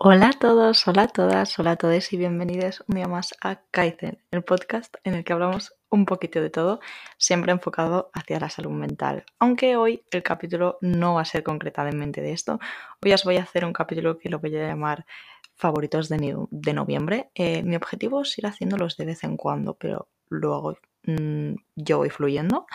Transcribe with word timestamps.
Hola 0.00 0.28
a 0.28 0.32
todos, 0.32 0.86
hola 0.86 1.02
a 1.02 1.08
todas, 1.08 1.58
hola 1.58 1.72
a 1.72 1.76
todos 1.76 2.12
y 2.12 2.16
bienvenidos 2.16 2.84
un 2.86 2.94
día 2.94 3.08
más 3.08 3.34
a 3.42 3.62
Kaizen, 3.72 4.22
el 4.30 4.44
podcast 4.44 4.94
en 5.02 5.14
el 5.14 5.24
que 5.24 5.32
hablamos 5.32 5.74
un 5.90 6.06
poquito 6.06 6.40
de 6.40 6.50
todo, 6.50 6.78
siempre 7.16 7.50
enfocado 7.50 8.08
hacia 8.14 8.38
la 8.38 8.48
salud 8.48 8.70
mental. 8.70 9.24
Aunque 9.40 9.74
hoy 9.74 10.04
el 10.12 10.22
capítulo 10.22 10.78
no 10.82 11.14
va 11.14 11.22
a 11.22 11.24
ser 11.24 11.42
concretamente 11.42 12.20
de 12.20 12.30
esto, 12.30 12.60
hoy 13.04 13.12
os 13.12 13.24
voy 13.24 13.38
a 13.38 13.42
hacer 13.42 13.64
un 13.64 13.72
capítulo 13.72 14.18
que 14.18 14.28
lo 14.28 14.38
voy 14.38 14.56
a 14.56 14.68
llamar 14.68 15.04
favoritos 15.56 16.08
de, 16.08 16.72
noviembre. 16.72 17.30
Eh, 17.34 17.64
mi 17.64 17.74
objetivo 17.74 18.22
es 18.22 18.38
ir 18.38 18.46
haciéndolos 18.46 18.96
de 18.98 19.04
vez 19.04 19.24
en 19.24 19.36
cuando, 19.36 19.74
pero 19.74 20.06
luego 20.28 20.78
mm, 21.06 21.54
yo 21.74 21.98
voy 21.98 22.10
fluyendo. 22.10 22.68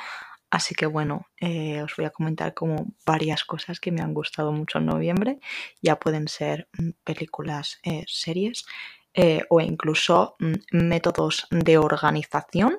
Así 0.54 0.76
que 0.76 0.86
bueno, 0.86 1.26
eh, 1.42 1.82
os 1.82 1.96
voy 1.96 2.06
a 2.06 2.12
comentar 2.12 2.54
como 2.54 2.94
varias 3.08 3.44
cosas 3.44 3.80
que 3.80 3.92
me 3.92 4.04
han 4.04 4.14
gustado 4.14 4.52
mucho 4.52 4.78
en 4.78 4.86
noviembre. 4.86 5.40
Ya 5.82 6.00
pueden 6.00 6.28
ser 6.28 6.70
mm, 6.78 6.92
películas, 7.04 7.80
eh, 7.82 8.04
series 8.06 8.64
eh, 9.16 9.42
o 9.50 9.62
incluso 9.62 10.36
mm, 10.38 10.54
métodos 10.74 11.48
de 11.50 11.80
organización 11.80 12.78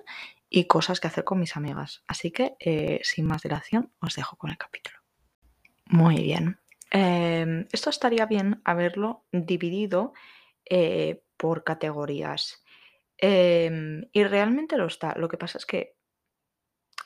y 0.49 0.67
cosas 0.67 1.01
que 1.01 1.09
hacer 1.09 1.25
con 1.25 1.41
mis 1.41 1.57
amigas. 1.57 2.05
Así 2.07 2.31
que 2.31 2.55
sin 3.03 3.27
más 3.27 3.43
dilación 3.43 3.91
os 3.99 4.15
dejo 4.15 4.37
con 4.37 4.51
el 4.51 4.57
capítulo. 4.57 4.97
Muy 5.87 6.23
bien. 6.23 6.61
Em, 6.93 7.67
esto 7.73 7.91
estaría 7.91 8.27
bien 8.27 8.63
haberlo 8.65 9.25
dividido 9.33 10.13
por 11.37 11.65
categorías. 11.65 12.63
Em, 13.19 14.09
y 14.13 14.23
realmente 14.23 14.77
lo 14.77 14.87
está. 14.87 15.15
Lo 15.17 15.27
que 15.27 15.39
pasa 15.39 15.59
es 15.59 15.67
que 15.67 15.97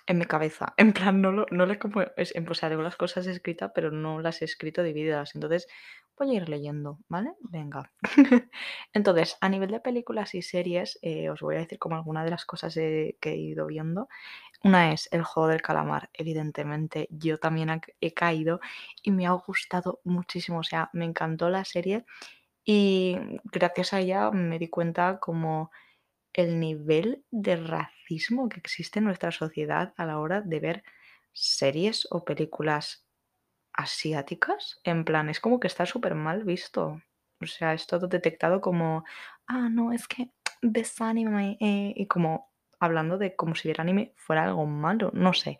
en 0.08 0.18
mi 0.18 0.24
cabeza. 0.24 0.74
En 0.76 0.92
plan, 0.92 1.20
no, 1.20 1.30
lo, 1.32 1.46
no 1.50 1.66
como. 1.78 2.02
Es, 2.16 2.34
o 2.36 2.54
sea, 2.54 2.68
tengo 2.68 2.82
las 2.82 2.96
cosas 2.96 3.26
escritas, 3.26 3.70
pero 3.74 3.90
no 3.90 4.20
las 4.20 4.42
he 4.42 4.46
escrito 4.46 4.82
divididas. 4.82 5.34
Entonces, 5.34 5.68
voy 6.16 6.30
a 6.30 6.34
ir 6.34 6.48
leyendo, 6.48 6.98
¿vale? 7.08 7.34
Venga. 7.40 7.92
Entonces, 8.92 9.36
a 9.40 9.48
nivel 9.48 9.70
de 9.70 9.80
películas 9.80 10.34
y 10.34 10.42
series, 10.42 10.98
eh, 11.02 11.30
os 11.30 11.40
voy 11.40 11.56
a 11.56 11.58
decir 11.60 11.78
como 11.78 11.96
alguna 11.96 12.24
de 12.24 12.30
las 12.30 12.44
cosas 12.44 12.74
que 12.74 13.16
he 13.22 13.36
ido 13.36 13.66
viendo. 13.66 14.08
Una 14.64 14.92
es 14.92 15.08
El 15.12 15.22
juego 15.22 15.48
del 15.48 15.62
calamar. 15.62 16.10
Evidentemente, 16.14 17.06
yo 17.10 17.38
también 17.38 17.80
he 18.00 18.14
caído 18.14 18.60
y 19.02 19.12
me 19.12 19.26
ha 19.26 19.32
gustado 19.32 20.00
muchísimo. 20.04 20.60
O 20.60 20.64
sea, 20.64 20.90
me 20.92 21.04
encantó 21.04 21.48
la 21.50 21.64
serie 21.64 22.04
y 22.64 23.16
gracias 23.44 23.92
a 23.94 24.00
ella 24.00 24.30
me 24.30 24.58
di 24.58 24.68
cuenta 24.68 25.18
como 25.20 25.70
el 26.38 26.60
nivel 26.60 27.24
de 27.32 27.56
racismo 27.56 28.48
que 28.48 28.60
existe 28.60 29.00
en 29.00 29.06
nuestra 29.06 29.32
sociedad 29.32 29.92
a 29.96 30.06
la 30.06 30.20
hora 30.20 30.40
de 30.40 30.60
ver 30.60 30.84
series 31.32 32.06
o 32.12 32.24
películas 32.24 33.04
asiáticas. 33.72 34.80
En 34.84 35.04
plan, 35.04 35.28
es 35.30 35.40
como 35.40 35.60
que 35.60 35.68
está 35.68 35.86
súper 35.86 36.14
mal 36.14 36.44
visto. 36.44 37.02
O 37.40 37.46
sea, 37.46 37.74
es 37.74 37.86
todo 37.88 38.08
detectado 38.08 38.60
como, 38.60 39.04
ah, 39.48 39.68
no, 39.70 39.92
es 39.92 40.08
que 40.08 40.30
ves 40.62 41.00
anime 41.00 41.58
eh", 41.60 41.92
y 41.96 42.06
como 42.08 42.52
hablando 42.80 43.18
de 43.18 43.36
como 43.36 43.54
si 43.56 43.68
ver 43.68 43.80
anime 43.80 44.14
fuera 44.16 44.44
algo 44.44 44.66
malo, 44.66 45.10
no 45.14 45.32
sé. 45.34 45.58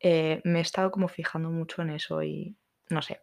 Eh, 0.00 0.40
me 0.44 0.60
he 0.60 0.62
estado 0.62 0.90
como 0.92 1.08
fijando 1.08 1.50
mucho 1.50 1.82
en 1.82 1.90
eso 1.90 2.22
y 2.22 2.56
no 2.90 3.02
sé. 3.02 3.22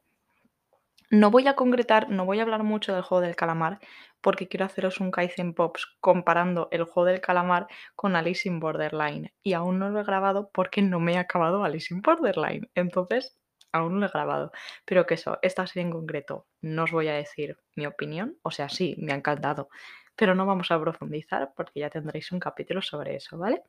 No 1.10 1.32
voy 1.32 1.48
a 1.48 1.56
concretar, 1.56 2.10
no 2.10 2.26
voy 2.26 2.40
a 2.40 2.44
hablar 2.44 2.64
mucho 2.64 2.94
del 2.94 3.04
juego 3.04 3.22
del 3.22 3.36
calamar 3.36 3.80
porque 4.22 4.48
quiero 4.48 4.66
haceros 4.66 5.00
un 5.00 5.12
Kaizen 5.12 5.54
Pops 5.54 5.98
comparando 6.00 6.70
el 6.72 6.84
juego 6.86 7.06
del 7.06 7.22
calamar 7.22 7.68
con 7.96 8.16
Alice 8.16 8.48
in 8.48 8.60
Borderline. 8.60 9.34
Y 9.44 9.54
aún 9.54 9.80
no 9.80 9.90
lo 9.90 10.00
he 10.00 10.04
grabado 10.04 10.50
porque 10.54 10.82
no 10.82 11.00
me 11.00 11.14
he 11.14 11.18
acabado 11.18 11.64
Alice 11.64 11.94
in 11.94 12.02
Borderline. 12.02 12.70
Entonces, 12.74 13.38
aún 13.72 13.94
no 13.94 14.00
lo 14.00 14.06
he 14.06 14.10
grabado. 14.10 14.52
Pero 14.86 15.06
que 15.06 15.16
eso, 15.16 15.40
esta 15.42 15.68
serie 15.68 15.84
en 15.84 15.92
concreto, 15.92 16.48
no 16.62 16.84
os 16.84 16.92
voy 16.92 17.10
a 17.10 17.14
decir 17.14 17.58
mi 17.76 17.86
opinión. 17.86 18.38
O 18.42 18.52
sea, 18.52 18.70
sí, 18.70 18.96
me 18.98 19.12
ha 19.14 19.16
encantado. 19.18 19.70
Pero 20.16 20.36
no 20.36 20.46
vamos 20.46 20.72
a 20.72 20.80
profundizar 20.80 21.54
porque 21.56 21.82
ya 21.82 21.90
tendréis 21.90 22.32
un 22.32 22.40
capítulo 22.40 22.82
sobre 22.82 23.16
eso, 23.16 23.38
¿vale? 23.38 23.64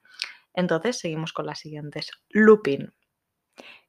Entonces, 0.54 0.98
seguimos 0.98 1.32
con 1.32 1.46
las 1.46 1.58
siguientes. 1.58 2.10
Lupin. 2.30 2.92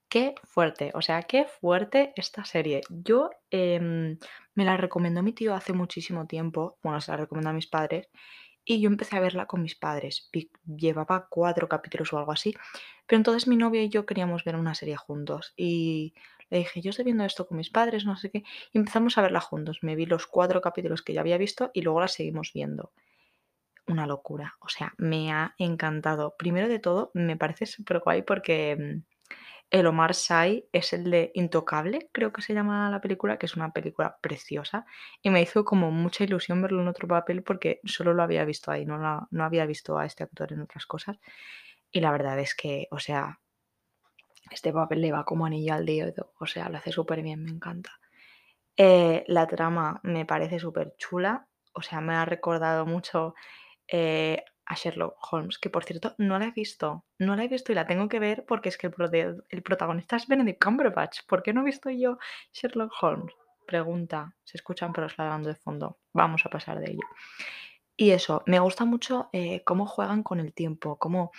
Qué 0.10 0.36
fuerte, 0.44 0.92
o 0.94 1.02
sea, 1.02 1.24
qué 1.24 1.46
fuerte 1.46 2.14
esta 2.16 2.46
serie. 2.46 2.82
Yo 2.90 3.32
em, 3.50 4.18
me 4.54 4.64
la 4.66 4.78
recomendó 4.78 5.24
mi 5.24 5.34
tío 5.34 5.54
hace 5.56 5.74
muchísimo 5.74 6.28
tiempo, 6.28 6.78
bueno, 6.84 7.02
se 7.02 7.12
la 7.12 7.18
recomendó 7.18 7.50
a 7.50 7.54
mis 7.54 7.68
padres, 7.68 8.08
y 8.64 8.82
yo 8.82 8.88
empecé 8.90 9.18
a 9.18 9.20
verla 9.20 9.48
con 9.48 9.62
mis 9.62 9.76
padres. 9.76 10.30
Llevaba 10.66 11.28
cuatro 11.30 11.68
capítulos 11.68 12.14
o 12.14 12.18
algo 12.20 12.32
así, 12.32 12.54
pero 13.08 13.18
entonces 13.18 13.48
mi 13.48 13.58
novio 13.58 13.82
y 13.82 13.90
yo 13.90 14.06
queríamos 14.06 14.44
ver 14.44 14.56
una 14.56 14.76
serie 14.76 14.96
juntos, 14.96 15.54
y 15.58 16.14
le 16.50 16.60
dije, 16.60 16.82
yo 16.82 16.92
estoy 16.92 17.06
viendo 17.06 17.26
esto 17.26 17.48
con 17.48 17.58
mis 17.58 17.70
padres, 17.72 18.06
no 18.06 18.16
sé 18.16 18.30
qué, 18.32 18.44
y 18.72 18.78
empezamos 18.78 19.18
a 19.18 19.22
verla 19.24 19.42
juntos. 19.42 19.80
Me 19.82 19.96
vi 19.96 20.06
los 20.06 20.28
cuatro 20.28 20.62
capítulos 20.62 21.02
que 21.02 21.14
ya 21.14 21.22
había 21.22 21.38
visto 21.38 21.72
y 21.74 21.82
luego 21.82 22.02
la 22.02 22.08
seguimos 22.08 22.52
viendo. 22.54 22.94
Una 23.88 24.08
locura, 24.08 24.56
o 24.62 24.70
sea, 24.70 24.94
me 24.98 25.32
ha 25.32 25.56
encantado. 25.60 26.36
Primero 26.38 26.68
de 26.70 26.80
todo, 26.80 27.12
me 27.14 27.38
parece 27.38 27.66
súper 27.68 28.00
guay 28.00 28.22
porque 28.24 28.72
em, 28.72 29.04
el 29.70 29.88
Omar 29.88 30.14
Sy 30.14 30.68
es 30.72 30.94
el 30.94 31.10
de 31.12 31.32
Intocable, 31.34 32.10
creo 32.12 32.32
que 32.32 32.42
se 32.42 32.54
llama 32.54 32.90
la 32.90 33.02
película, 33.02 33.38
que 33.38 33.46
es 33.46 33.56
una 33.56 33.72
película 33.72 34.18
preciosa. 34.22 34.86
Y 35.22 35.30
me 35.30 35.42
hizo 35.42 35.66
como 35.66 35.92
mucha 35.92 36.24
ilusión 36.24 36.62
verlo 36.62 36.82
en 36.82 36.88
otro 36.88 37.08
papel 37.08 37.44
porque 37.44 37.80
solo 37.84 38.14
lo 38.14 38.24
había 38.24 38.46
visto 38.46 38.72
ahí, 38.72 38.86
no, 38.86 39.28
no 39.30 39.44
había 39.44 39.66
visto 39.66 39.98
a 39.98 40.06
este 40.06 40.24
actor 40.24 40.54
en 40.54 40.62
otras 40.62 40.86
cosas. 40.86 41.18
Y 41.92 42.00
la 42.02 42.12
verdad 42.12 42.40
es 42.40 42.56
que, 42.56 42.88
o 42.92 43.00
sea, 43.00 43.40
este 44.52 44.72
papel 44.72 45.02
le 45.02 45.12
va 45.12 45.26
como 45.26 45.46
anillo 45.46 45.74
al 45.74 45.86
dedo, 45.86 46.34
o 46.40 46.46
sea, 46.46 46.70
lo 46.70 46.78
hace 46.78 46.92
súper 46.92 47.22
bien, 47.22 47.44
me 47.44 47.52
encanta. 47.52 47.92
Eh, 48.78 49.24
la 49.28 49.48
trama 49.48 50.00
me 50.04 50.26
parece 50.26 50.60
súper 50.60 50.96
chula, 50.98 51.48
o 51.74 51.82
sea, 51.82 52.02
me 52.02 52.14
ha 52.16 52.26
recordado 52.26 52.86
mucho 52.86 53.36
eh, 53.88 54.44
a 54.66 54.76
Sherlock 54.76 55.16
Holmes, 55.32 55.60
que 55.60 55.70
por 55.70 55.84
cierto 55.84 56.16
no 56.18 56.40
la 56.40 56.46
he 56.46 56.52
visto, 56.52 57.06
no 57.20 57.36
la 57.36 57.44
he 57.44 57.48
visto 57.48 57.72
y 57.72 57.76
la 57.76 57.86
tengo 57.86 58.10
que 58.10 58.20
ver 58.20 58.46
porque 58.46 58.70
es 58.70 58.78
que 58.78 58.88
el, 58.88 59.44
el 59.50 59.64
protagonista 59.64 60.16
es 60.16 60.28
Benedict 60.28 60.64
Cumberbatch. 60.64 61.22
¿Por 61.28 61.44
qué 61.44 61.54
no 61.54 61.62
he 61.62 61.66
visto 61.66 61.90
yo 61.90 62.18
Sherlock 62.52 62.92
Holmes? 63.02 63.34
Pregunta, 63.68 64.36
se 64.44 64.58
escuchan 64.58 64.94
perros 64.94 65.18
ladrando 65.18 65.50
de 65.50 65.56
fondo. 65.56 66.00
Vamos 66.14 66.46
a 66.46 66.50
pasar 66.50 66.80
de 66.80 66.92
ello. 66.92 67.08
Y 67.98 68.12
eso, 68.12 68.44
me 68.46 68.60
gusta 68.60 68.86
mucho 68.86 69.30
eh, 69.32 69.64
cómo 69.64 69.86
juegan 69.86 70.22
con 70.24 70.40
el 70.40 70.54
tiempo, 70.54 70.98
cómo 70.98 71.32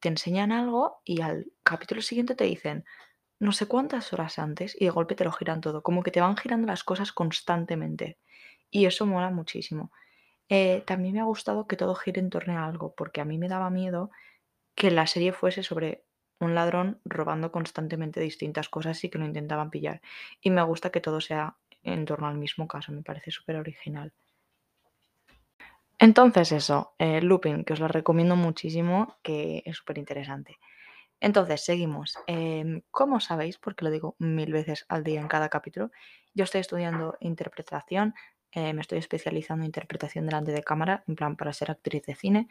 te 0.00 0.08
enseñan 0.08 0.52
algo 0.52 1.00
y 1.04 1.22
al 1.22 1.46
capítulo 1.62 2.02
siguiente 2.02 2.34
te 2.34 2.44
dicen 2.44 2.84
no 3.38 3.52
sé 3.52 3.66
cuántas 3.66 4.12
horas 4.12 4.38
antes 4.38 4.76
y 4.78 4.84
de 4.84 4.90
golpe 4.90 5.14
te 5.14 5.24
lo 5.24 5.32
giran 5.32 5.60
todo, 5.60 5.82
como 5.82 6.02
que 6.02 6.10
te 6.10 6.20
van 6.20 6.36
girando 6.36 6.66
las 6.66 6.84
cosas 6.84 7.12
constantemente. 7.12 8.18
Y 8.70 8.86
eso 8.86 9.06
mola 9.06 9.30
muchísimo. 9.30 9.92
Eh, 10.48 10.82
también 10.86 11.14
me 11.14 11.20
ha 11.20 11.24
gustado 11.24 11.66
que 11.66 11.76
todo 11.76 11.94
gire 11.94 12.20
en 12.20 12.30
torno 12.30 12.58
a 12.58 12.66
algo, 12.66 12.94
porque 12.94 13.20
a 13.20 13.24
mí 13.24 13.38
me 13.38 13.48
daba 13.48 13.70
miedo 13.70 14.10
que 14.74 14.90
la 14.90 15.06
serie 15.06 15.32
fuese 15.32 15.62
sobre 15.62 16.04
un 16.40 16.54
ladrón 16.54 17.00
robando 17.04 17.52
constantemente 17.52 18.20
distintas 18.20 18.68
cosas 18.68 19.02
y 19.04 19.10
que 19.10 19.18
lo 19.18 19.24
intentaban 19.24 19.70
pillar. 19.70 20.00
Y 20.40 20.50
me 20.50 20.62
gusta 20.62 20.90
que 20.90 21.00
todo 21.00 21.20
sea 21.20 21.56
en 21.82 22.04
torno 22.04 22.26
al 22.26 22.36
mismo 22.36 22.66
caso, 22.66 22.92
me 22.92 23.02
parece 23.02 23.30
súper 23.30 23.56
original. 23.56 24.12
Entonces 25.98 26.52
eso, 26.52 26.94
eh, 26.98 27.20
Looping, 27.22 27.64
que 27.64 27.72
os 27.72 27.80
lo 27.80 27.88
recomiendo 27.88 28.36
muchísimo, 28.36 29.16
que 29.22 29.62
es 29.64 29.76
súper 29.76 29.98
interesante. 29.98 30.58
Entonces, 31.20 31.64
seguimos. 31.64 32.18
Em, 32.26 32.82
como 32.90 33.20
sabéis, 33.20 33.56
porque 33.58 33.84
lo 33.84 33.90
digo 33.90 34.16
mil 34.18 34.52
veces 34.52 34.84
al 34.88 35.04
día 35.04 35.20
en 35.20 35.28
cada 35.28 35.48
capítulo, 35.48 35.90
yo 36.34 36.44
estoy 36.44 36.60
estudiando 36.60 37.16
interpretación, 37.20 38.14
eh, 38.54 38.72
me 38.72 38.82
estoy 38.82 38.98
especializando 38.98 39.62
en 39.62 39.66
interpretación 39.66 40.26
delante 40.26 40.52
de 40.52 40.62
cámara, 40.62 41.02
en 41.08 41.16
plan 41.16 41.36
para 41.36 41.52
ser 41.52 41.70
actriz 41.72 42.04
de 42.04 42.14
cine. 42.14 42.48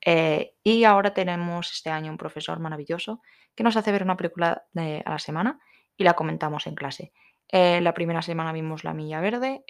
Eh, 0.00 0.54
y 0.64 0.84
ahora 0.84 1.12
tenemos 1.12 1.70
este 1.72 1.90
año 1.90 2.10
un 2.10 2.16
profesor 2.16 2.58
maravilloso 2.58 3.20
que 3.54 3.62
nos 3.62 3.76
hace 3.76 3.92
ver 3.92 4.02
una 4.02 4.16
película 4.16 4.64
a 4.74 5.10
la 5.10 5.18
semana 5.18 5.60
y 5.96 6.04
la 6.04 6.14
comentamos 6.14 6.66
en 6.66 6.74
clase. 6.74 7.12
Eh, 7.48 7.82
la 7.82 7.92
primera 7.92 8.22
semana 8.22 8.50
vimos 8.52 8.82
La 8.82 8.94
Milla 8.94 9.20
Verde, 9.20 9.62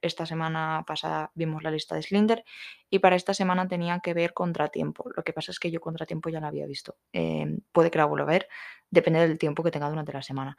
esta 0.00 0.24
semana 0.24 0.84
pasada 0.86 1.32
vimos 1.34 1.64
la 1.64 1.72
lista 1.72 1.96
de 1.96 2.02
Slinder 2.02 2.44
y 2.88 3.00
para 3.00 3.16
esta 3.16 3.34
semana 3.34 3.66
tenía 3.66 3.98
que 3.98 4.14
ver 4.14 4.32
Contratiempo. 4.34 5.10
Lo 5.16 5.24
que 5.24 5.32
pasa 5.32 5.50
es 5.50 5.58
que 5.58 5.72
yo 5.72 5.80
Contratiempo 5.80 6.28
ya 6.30 6.38
la 6.38 6.46
había 6.46 6.66
visto. 6.66 6.96
puede 7.72 7.90
que 7.90 7.98
la 7.98 8.04
vuelva 8.04 8.28
a 8.28 8.30
ver, 8.30 8.48
depende 8.88 9.18
del 9.18 9.36
tiempo 9.36 9.64
que 9.64 9.72
tenga 9.72 9.88
durante 9.88 10.12
la 10.12 10.22
semana. 10.22 10.56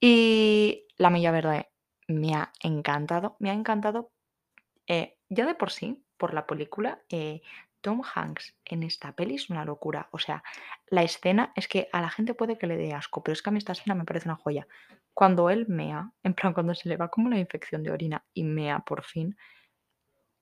Y 0.00 0.86
La 0.98 1.10
Milla 1.10 1.32
Verde 1.32 1.68
me 2.08 2.34
ha 2.34 2.52
encantado, 2.62 3.36
me 3.38 3.50
ha 3.50 3.54
encantado 3.54 4.10
eh, 4.88 5.18
ya 5.28 5.46
de 5.46 5.54
por 5.54 5.70
sí, 5.70 6.04
por 6.16 6.34
la 6.34 6.46
película, 6.46 7.00
eh, 7.10 7.42
Tom 7.80 8.02
Hanks 8.02 8.56
en 8.64 8.82
esta 8.82 9.12
peli 9.14 9.36
es 9.36 9.50
una 9.50 9.64
locura. 9.64 10.08
O 10.10 10.18
sea, 10.18 10.42
la 10.88 11.02
escena 11.02 11.52
es 11.54 11.68
que 11.68 11.88
a 11.92 12.00
la 12.00 12.10
gente 12.10 12.34
puede 12.34 12.58
que 12.58 12.66
le 12.66 12.76
dé 12.76 12.92
asco, 12.94 13.22
pero 13.22 13.34
es 13.34 13.42
que 13.42 13.50
a 13.50 13.52
mí 13.52 13.58
esta 13.58 13.72
escena 13.72 13.94
me 13.94 14.04
parece 14.04 14.28
una 14.28 14.36
joya. 14.36 14.66
Cuando 15.14 15.50
él 15.50 15.66
mea, 15.68 16.10
en 16.22 16.34
plan, 16.34 16.54
cuando 16.54 16.74
se 16.74 16.88
le 16.88 16.96
va 16.96 17.08
como 17.08 17.28
la 17.28 17.38
infección 17.38 17.82
de 17.82 17.90
orina 17.92 18.24
y 18.34 18.44
mea 18.44 18.80
por 18.80 19.04
fin, 19.04 19.36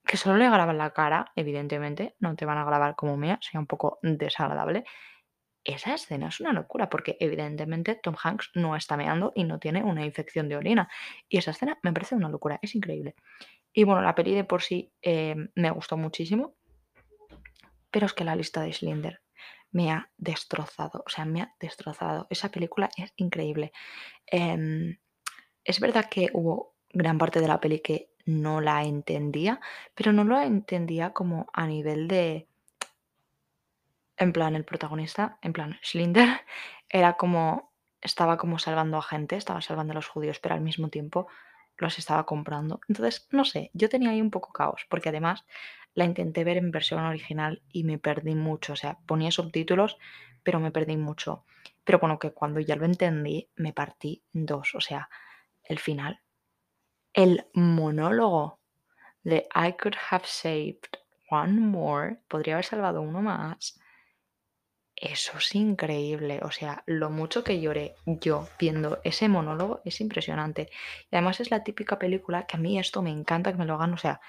que 0.07 0.17
solo 0.17 0.37
le 0.39 0.49
graban 0.49 0.79
la 0.79 0.93
cara, 0.93 1.33
evidentemente, 1.35 2.15
no 2.21 2.37
te 2.37 2.47
van 2.47 2.59
a 2.59 2.65
grabar 2.65 2.95
como 2.95 3.17
mea, 3.17 3.39
sea 3.43 3.61
un 3.61 3.67
poco 3.67 3.99
desagradable. 4.03 4.85
Esa 5.67 5.95
escena 5.95 6.29
es 6.29 6.41
una 6.41 6.53
locura 6.53 6.89
porque 6.89 7.17
evidentemente 7.21 7.99
Tom 8.03 8.15
Hanks 8.23 8.51
no 8.55 8.77
está 8.77 8.97
meando 8.97 9.33
y 9.35 9.45
no 9.45 9.59
tiene 9.59 9.83
una 9.83 10.05
infección 10.05 10.49
de 10.49 10.57
orina. 10.57 10.89
Y 11.29 11.39
esa 11.39 11.51
escena 11.51 11.79
me 11.83 11.93
parece 11.93 12.15
una 12.15 12.29
locura, 12.29 12.59
es 12.63 12.75
increíble. 12.75 13.15
Y 13.73 13.85
bueno, 13.85 14.01
la 14.03 14.15
peli 14.15 14.35
de 14.35 14.45
por 14.45 14.63
sí 14.63 14.93
eh, 15.03 15.37
me 15.55 15.71
gustó 15.71 15.97
muchísimo, 15.97 16.55
pero 17.91 18.07
es 18.07 18.13
que 18.13 18.25
la 18.25 18.37
lista 18.37 18.63
de 18.63 18.73
Slender 18.73 19.21
me 19.71 19.91
ha 19.91 20.11
destrozado, 20.17 21.03
o 21.05 21.11
sea, 21.11 21.25
me 21.25 21.43
ha 21.43 21.55
destrozado. 21.61 22.27
Esa 22.31 22.51
película 22.51 22.89
es 22.97 23.13
increíble. 23.17 23.73
Em, 24.27 24.99
es 25.65 25.81
verdad 25.81 26.07
que 26.09 26.31
hubo 26.33 26.77
gran 26.93 27.19
parte 27.19 27.41
de 27.41 27.49
la 27.49 27.61
peli 27.61 27.81
que 27.81 28.11
no 28.25 28.61
la 28.61 28.85
entendía, 28.85 29.61
pero 29.95 30.13
no 30.13 30.25
la 30.25 30.45
entendía 30.45 31.13
como 31.13 31.47
a 31.53 31.67
nivel 31.67 32.09
de 32.09 32.49
en 34.17 34.33
plan, 34.33 34.55
el 34.55 34.65
protagonista, 34.65 35.39
en 35.43 35.53
plan, 35.53 35.79
Schlinder, 35.83 36.29
era 36.89 37.15
como, 37.15 37.73
estaba 38.01 38.37
como 38.37 38.59
salvando 38.59 38.99
a 38.99 39.03
gente, 39.03 39.37
estaba 39.37 39.61
salvando 39.61 39.93
a 39.93 39.97
los 39.97 40.09
judíos, 40.09 40.39
pero 40.41 40.55
al 40.55 40.61
mismo 40.61 40.89
tiempo 40.89 41.29
los 41.77 41.99
estaba 41.99 42.25
comprando. 42.25 42.81
Entonces, 42.89 43.29
no 43.31 43.45
sé, 43.45 43.71
yo 43.75 43.89
tenía 43.89 44.11
ahí 44.11 44.21
un 44.21 44.31
poco 44.31 44.53
caos, 44.53 44.87
porque 44.89 45.11
además 45.11 45.45
la 45.95 46.05
intenté 46.05 46.45
ver 46.45 46.57
en 46.57 46.71
versión 46.71 47.05
original 47.05 47.63
y 47.71 47.85
me 47.85 47.99
perdí 47.99 48.35
mucho, 48.35 48.75
o 48.75 48.77
sea, 48.77 48.99
ponía 49.07 49.31
subtítulos, 49.31 49.99
pero 50.43 50.61
me 50.61 50.71
perdí 50.71 50.97
mucho. 50.97 51.45
Pero 51.85 51.99
bueno, 51.99 52.19
que 52.19 52.33
cuando 52.33 52.61
ya 52.61 52.77
lo 52.77 52.85
entendí, 52.85 53.49
me 53.57 53.73
partí 53.73 54.23
dos, 54.33 54.75
o 54.75 54.81
sea, 54.81 55.09
el 55.65 55.79
final. 55.79 56.21
El 57.13 57.47
monólogo 57.55 58.61
de 59.23 59.49
I 59.55 59.73
could 59.73 59.97
have 60.11 60.27
saved 60.27 60.99
one 61.31 61.61
more, 61.61 62.21
podría 62.29 62.55
haber 62.55 62.65
salvado 62.65 63.01
uno 63.01 63.23
más 63.23 63.81
eso 64.97 65.37
es 65.37 65.55
increíble, 65.55 66.41
o 66.43 66.51
sea, 66.51 66.83
lo 66.87 67.11
mucho 67.11 67.45
que 67.45 67.61
lloré 67.61 67.95
yo 68.07 68.49
viendo 68.59 68.99
ese 69.05 69.29
monólogo 69.29 69.83
es 69.85 70.01
impresionante. 70.01 70.71
Y 71.11 71.17
además 71.17 71.41
es 71.41 71.51
la 71.51 71.63
típica 71.63 71.99
película 71.99 72.47
que 72.47 72.57
a 72.57 72.61
mí 72.61 72.79
esto 72.79 73.03
me 73.03 73.11
encanta 73.11 73.53
que 73.53 73.59
me 73.59 73.67
lo 73.67 73.75
hagan, 73.75 73.93
o 73.93 73.99
sea, 73.99 74.21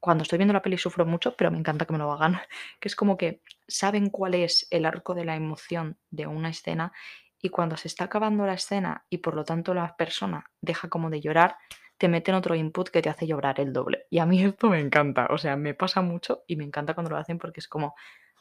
cuando 0.00 0.22
estoy 0.22 0.38
viendo 0.38 0.52
la 0.52 0.62
peli 0.62 0.78
sufro 0.78 1.06
mucho, 1.06 1.36
pero 1.36 1.50
me 1.50 1.58
encanta 1.58 1.84
que 1.86 1.92
me 1.92 1.98
lo 1.98 2.12
hagan, 2.12 2.38
que 2.80 2.88
es 2.88 2.96
como 2.96 3.16
que 3.16 3.40
saben 3.68 4.10
cuál 4.10 4.34
es 4.34 4.66
el 4.70 4.84
arco 4.84 5.14
de 5.14 5.24
la 5.24 5.36
emoción 5.36 5.96
de 6.10 6.26
una 6.26 6.50
escena 6.50 6.92
y 7.40 7.48
cuando 7.48 7.76
se 7.76 7.88
está 7.88 8.04
acabando 8.04 8.46
la 8.46 8.54
escena 8.54 9.04
y 9.08 9.18
por 9.18 9.36
lo 9.36 9.44
tanto 9.44 9.74
la 9.74 9.96
persona 9.96 10.50
deja 10.60 10.88
como 10.88 11.10
de 11.10 11.20
llorar, 11.20 11.56
te 11.98 12.08
meten 12.08 12.34
otro 12.34 12.54
input 12.54 12.88
que 12.88 13.00
te 13.00 13.08
hace 13.08 13.26
llorar 13.26 13.60
el 13.60 13.72
doble. 13.72 14.06
Y 14.10 14.18
a 14.18 14.26
mí 14.26 14.42
esto 14.42 14.68
me 14.68 14.80
encanta, 14.80 15.28
o 15.30 15.38
sea, 15.38 15.56
me 15.56 15.74
pasa 15.74 16.02
mucho 16.02 16.42
y 16.46 16.56
me 16.56 16.64
encanta 16.64 16.94
cuando 16.94 17.10
lo 17.10 17.16
hacen 17.16 17.38
porque 17.38 17.60
es 17.60 17.68
como, 17.68 17.94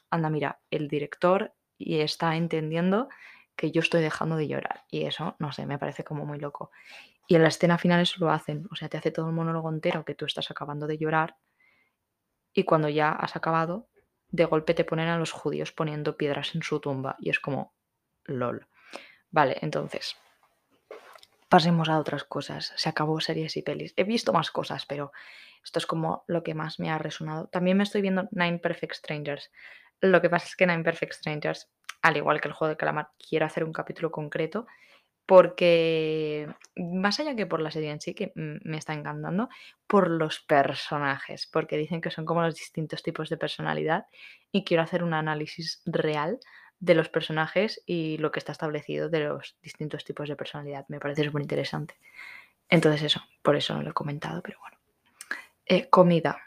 anda, 0.09 0.29
mira, 0.29 0.59
el 0.69 0.87
director 0.87 1.53
y 1.77 1.99
está 1.99 2.35
entendiendo 2.35 3.09
que 3.55 3.71
yo 3.71 3.81
estoy 3.81 4.01
dejando 4.01 4.35
de 4.35 4.47
llorar. 4.47 4.83
Y 4.89 5.05
eso, 5.05 5.35
no 5.39 5.51
sé, 5.51 5.65
me 5.65 5.79
parece 5.79 6.03
como 6.03 6.25
muy 6.25 6.39
loco. 6.39 6.71
Y 7.27 7.35
en 7.35 7.41
la 7.41 7.47
escena 7.47 7.77
final 7.77 8.01
eso 8.01 8.17
lo 8.19 8.31
hacen. 8.31 8.67
O 8.71 8.75
sea, 8.75 8.89
te 8.89 8.97
hace 8.97 9.11
todo 9.11 9.27
el 9.27 9.35
monólogo 9.35 9.69
entero 9.69 10.05
que 10.05 10.15
tú 10.15 10.25
estás 10.25 10.51
acabando 10.51 10.87
de 10.87 10.97
llorar. 10.97 11.37
Y 12.53 12.63
cuando 12.63 12.89
ya 12.89 13.11
has 13.11 13.35
acabado, 13.35 13.87
de 14.29 14.45
golpe 14.45 14.73
te 14.73 14.85
ponen 14.85 15.07
a 15.07 15.17
los 15.17 15.31
judíos 15.31 15.71
poniendo 15.71 16.17
piedras 16.17 16.55
en 16.55 16.63
su 16.63 16.79
tumba. 16.79 17.15
Y 17.19 17.29
es 17.29 17.39
como, 17.39 17.73
lol. 18.25 18.67
Vale, 19.31 19.57
entonces, 19.61 20.15
pasemos 21.49 21.89
a 21.89 21.99
otras 21.99 22.23
cosas. 22.23 22.73
Se 22.75 22.89
acabó 22.89 23.19
series 23.19 23.57
y 23.57 23.61
pelis. 23.61 23.93
He 23.97 24.03
visto 24.03 24.33
más 24.33 24.51
cosas, 24.51 24.85
pero 24.85 25.11
esto 25.63 25.79
es 25.79 25.85
como 25.85 26.23
lo 26.27 26.43
que 26.43 26.53
más 26.53 26.79
me 26.79 26.91
ha 26.91 26.97
resonado. 26.97 27.47
También 27.47 27.77
me 27.77 27.83
estoy 27.83 28.01
viendo 28.01 28.27
Nine 28.31 28.59
Perfect 28.59 28.95
Strangers. 28.95 29.51
Lo 30.01 30.21
que 30.21 30.29
pasa 30.29 30.47
es 30.47 30.55
que 30.55 30.65
en 30.65 30.71
Imperfect 30.71 31.13
Strangers, 31.13 31.69
al 32.01 32.17
igual 32.17 32.41
que 32.41 32.47
el 32.47 32.53
juego 32.53 32.69
de 32.69 32.77
calamar, 32.77 33.09
quiero 33.17 33.45
hacer 33.45 33.63
un 33.63 33.73
capítulo 33.73 34.11
concreto 34.11 34.67
porque 35.25 36.47
más 36.75 37.19
allá 37.19 37.35
que 37.35 37.47
por 37.47 37.59
la 37.59 37.71
serie 37.71 37.89
en 37.89 37.99
sí, 37.99 38.13
que 38.13 38.31
me 38.35 38.77
está 38.77 38.93
encantando, 38.93 39.49
por 39.87 40.09
los 40.09 40.39
personajes, 40.39 41.47
porque 41.51 41.77
dicen 41.77 42.01
que 42.01 42.11
son 42.11 42.25
como 42.25 42.43
los 42.43 42.55
distintos 42.55 43.01
tipos 43.01 43.29
de 43.29 43.37
personalidad 43.37 44.05
y 44.51 44.63
quiero 44.63 44.83
hacer 44.83 45.03
un 45.03 45.13
análisis 45.13 45.81
real 45.85 46.39
de 46.79 46.93
los 46.93 47.09
personajes 47.09 47.81
y 47.85 48.17
lo 48.17 48.31
que 48.31 48.39
está 48.39 48.51
establecido 48.51 49.09
de 49.09 49.21
los 49.21 49.57
distintos 49.63 50.05
tipos 50.05 50.29
de 50.29 50.35
personalidad. 50.35 50.85
Me 50.89 50.99
parece 50.99 51.23
súper 51.23 51.41
interesante. 51.41 51.95
Entonces 52.69 53.01
eso, 53.03 53.21
por 53.41 53.55
eso 53.55 53.73
no 53.73 53.81
lo 53.81 53.91
he 53.91 53.93
comentado, 53.93 54.41
pero 54.43 54.59
bueno. 54.59 54.77
Eh, 55.65 55.89
comida. 55.89 56.39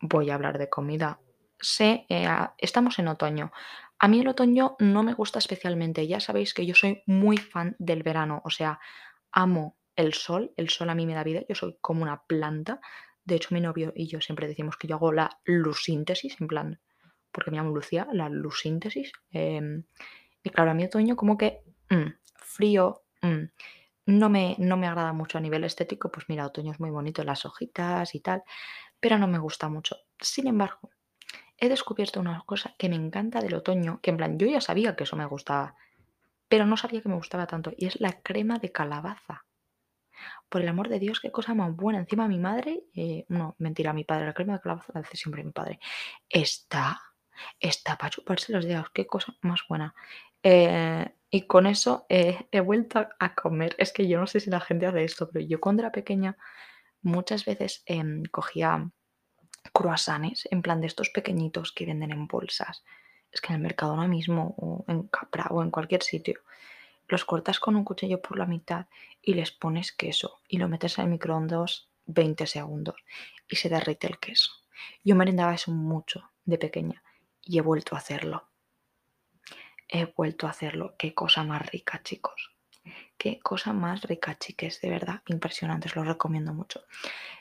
Voy 0.00 0.30
a 0.30 0.34
hablar 0.34 0.58
de 0.58 0.68
comida 0.68 1.20
sé, 1.66 2.06
eh, 2.08 2.28
estamos 2.58 2.98
en 2.98 3.08
otoño. 3.08 3.52
A 3.98 4.08
mí 4.08 4.20
el 4.20 4.28
otoño 4.28 4.76
no 4.78 5.02
me 5.02 5.14
gusta 5.14 5.38
especialmente. 5.38 6.06
Ya 6.06 6.20
sabéis 6.20 6.54
que 6.54 6.66
yo 6.66 6.74
soy 6.74 7.02
muy 7.06 7.36
fan 7.38 7.76
del 7.78 8.02
verano, 8.02 8.42
o 8.44 8.50
sea, 8.50 8.78
amo 9.32 9.76
el 9.96 10.12
sol, 10.12 10.52
el 10.56 10.68
sol 10.68 10.90
a 10.90 10.94
mí 10.94 11.06
me 11.06 11.14
da 11.14 11.24
vida, 11.24 11.42
yo 11.48 11.54
soy 11.54 11.76
como 11.80 12.02
una 12.02 12.22
planta. 12.24 12.80
De 13.24 13.34
hecho, 13.36 13.54
mi 13.54 13.60
novio 13.60 13.92
y 13.96 14.06
yo 14.06 14.20
siempre 14.20 14.46
decimos 14.46 14.76
que 14.76 14.86
yo 14.86 14.96
hago 14.96 15.12
la 15.12 15.40
lusíntesis, 15.44 16.40
en 16.40 16.46
plan, 16.46 16.80
porque 17.32 17.50
me 17.50 17.56
llamo 17.56 17.74
Lucía, 17.74 18.06
la 18.12 18.28
lusíntesis. 18.28 19.12
Em, 19.30 19.84
y 20.42 20.50
claro, 20.50 20.70
a 20.70 20.74
mí 20.74 20.84
otoño 20.84 21.16
como 21.16 21.36
que 21.36 21.62
mm, 21.90 22.12
frío, 22.36 23.02
mm, 23.22 23.44
no, 24.06 24.28
me, 24.28 24.56
no 24.58 24.76
me 24.76 24.86
agrada 24.86 25.12
mucho 25.12 25.38
a 25.38 25.40
nivel 25.40 25.64
estético, 25.64 26.10
pues 26.12 26.28
mira, 26.28 26.46
otoño 26.46 26.72
es 26.72 26.80
muy 26.80 26.90
bonito, 26.90 27.24
las 27.24 27.44
hojitas 27.46 28.14
y 28.14 28.20
tal, 28.20 28.44
pero 29.00 29.18
no 29.18 29.26
me 29.26 29.38
gusta 29.38 29.68
mucho. 29.68 29.96
Sin 30.20 30.46
embargo, 30.46 30.90
he 31.58 31.68
descubierto 31.68 32.20
una 32.20 32.42
cosa 32.46 32.74
que 32.78 32.88
me 32.88 32.96
encanta 32.96 33.40
del 33.40 33.54
otoño, 33.54 34.00
que 34.02 34.10
en 34.10 34.16
plan, 34.16 34.38
yo 34.38 34.46
ya 34.46 34.60
sabía 34.60 34.96
que 34.96 35.04
eso 35.04 35.16
me 35.16 35.26
gustaba, 35.26 35.74
pero 36.48 36.66
no 36.66 36.76
sabía 36.76 37.00
que 37.00 37.08
me 37.08 37.16
gustaba 37.16 37.46
tanto, 37.46 37.72
y 37.76 37.86
es 37.86 38.00
la 38.00 38.20
crema 38.22 38.58
de 38.58 38.72
calabaza. 38.72 39.44
Por 40.48 40.62
el 40.62 40.68
amor 40.68 40.88
de 40.88 40.98
Dios, 40.98 41.20
qué 41.20 41.30
cosa 41.30 41.54
más 41.54 41.74
buena. 41.74 41.98
Encima 41.98 42.28
mi 42.28 42.38
madre, 42.38 42.84
eh, 42.94 43.26
no, 43.28 43.54
mentira, 43.58 43.92
mi 43.92 44.04
padre, 44.04 44.26
la 44.26 44.32
crema 44.32 44.54
de 44.54 44.60
calabaza 44.60 44.92
la 44.94 45.00
hace 45.00 45.16
siempre 45.16 45.44
mi 45.44 45.52
padre. 45.52 45.78
Está, 46.28 47.00
está 47.60 47.96
para 47.98 48.10
chuparse 48.10 48.52
los 48.52 48.64
dedos, 48.64 48.90
qué 48.90 49.06
cosa 49.06 49.36
más 49.42 49.60
buena. 49.68 49.94
Eh, 50.42 51.12
y 51.30 51.42
con 51.42 51.66
eso 51.66 52.06
eh, 52.08 52.46
he 52.52 52.60
vuelto 52.60 53.06
a 53.18 53.34
comer. 53.34 53.74
Es 53.78 53.92
que 53.92 54.08
yo 54.08 54.18
no 54.20 54.26
sé 54.26 54.40
si 54.40 54.48
la 54.50 54.60
gente 54.60 54.86
hace 54.86 55.04
esto, 55.04 55.28
pero 55.30 55.44
yo 55.44 55.60
cuando 55.60 55.82
era 55.82 55.92
pequeña 55.92 56.36
muchas 57.02 57.44
veces 57.44 57.82
em, 57.86 58.22
cogía 58.30 58.90
croissants, 59.72 60.48
en 60.50 60.62
plan 60.62 60.80
de 60.80 60.86
estos 60.86 61.10
pequeñitos 61.10 61.72
que 61.72 61.86
venden 61.86 62.12
en 62.12 62.26
bolsas. 62.26 62.84
Es 63.32 63.40
que 63.40 63.48
en 63.48 63.56
el 63.56 63.62
mercado 63.62 63.92
ahora 63.92 64.08
mismo, 64.08 64.54
o 64.58 64.84
en 64.88 65.04
Capra, 65.08 65.46
o 65.50 65.62
en 65.62 65.70
cualquier 65.70 66.02
sitio, 66.02 66.40
los 67.08 67.24
cortas 67.24 67.60
con 67.60 67.76
un 67.76 67.84
cuchillo 67.84 68.20
por 68.20 68.38
la 68.38 68.46
mitad 68.46 68.86
y 69.22 69.34
les 69.34 69.52
pones 69.52 69.92
queso 69.92 70.40
y 70.48 70.58
lo 70.58 70.68
metes 70.68 70.98
en 70.98 71.04
el 71.04 71.10
microondas 71.10 71.88
20 72.06 72.46
segundos 72.46 72.96
y 73.48 73.56
se 73.56 73.68
derrite 73.68 74.06
el 74.06 74.18
queso. 74.18 74.52
Yo 75.04 75.14
merendaba 75.14 75.54
eso 75.54 75.70
mucho 75.70 76.30
de 76.44 76.58
pequeña 76.58 77.02
y 77.42 77.58
he 77.58 77.60
vuelto 77.60 77.94
a 77.94 77.98
hacerlo. 77.98 78.48
He 79.88 80.04
vuelto 80.04 80.46
a 80.46 80.50
hacerlo. 80.50 80.96
Qué 80.98 81.14
cosa 81.14 81.44
más 81.44 81.64
rica, 81.70 82.02
chicos. 82.02 82.56
Qué 83.16 83.38
cosa 83.38 83.72
más 83.72 84.02
rica, 84.02 84.36
chiques. 84.36 84.80
De 84.80 84.90
verdad, 84.90 85.22
impresionante. 85.26 85.88
Os 85.88 85.96
lo 85.96 86.04
recomiendo 86.04 86.52
mucho. 86.52 86.84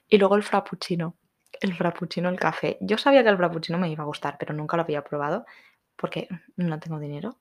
Y 0.07 0.17
luego 0.17 0.35
el 0.35 0.43
frappuccino 0.43 1.15
el 1.61 1.73
frappuccino, 1.75 2.29
el 2.29 2.39
café. 2.39 2.77
Yo 2.81 2.97
sabía 2.97 3.23
que 3.23 3.29
el 3.29 3.37
frappuccino 3.37 3.77
me 3.77 3.89
iba 3.89 4.03
a 4.03 4.07
gustar, 4.07 4.37
pero 4.39 4.53
nunca 4.53 4.77
lo 4.77 4.83
había 4.83 5.03
probado 5.03 5.45
porque 5.95 6.27
no 6.57 6.79
tengo 6.79 6.99
dinero. 6.99 7.37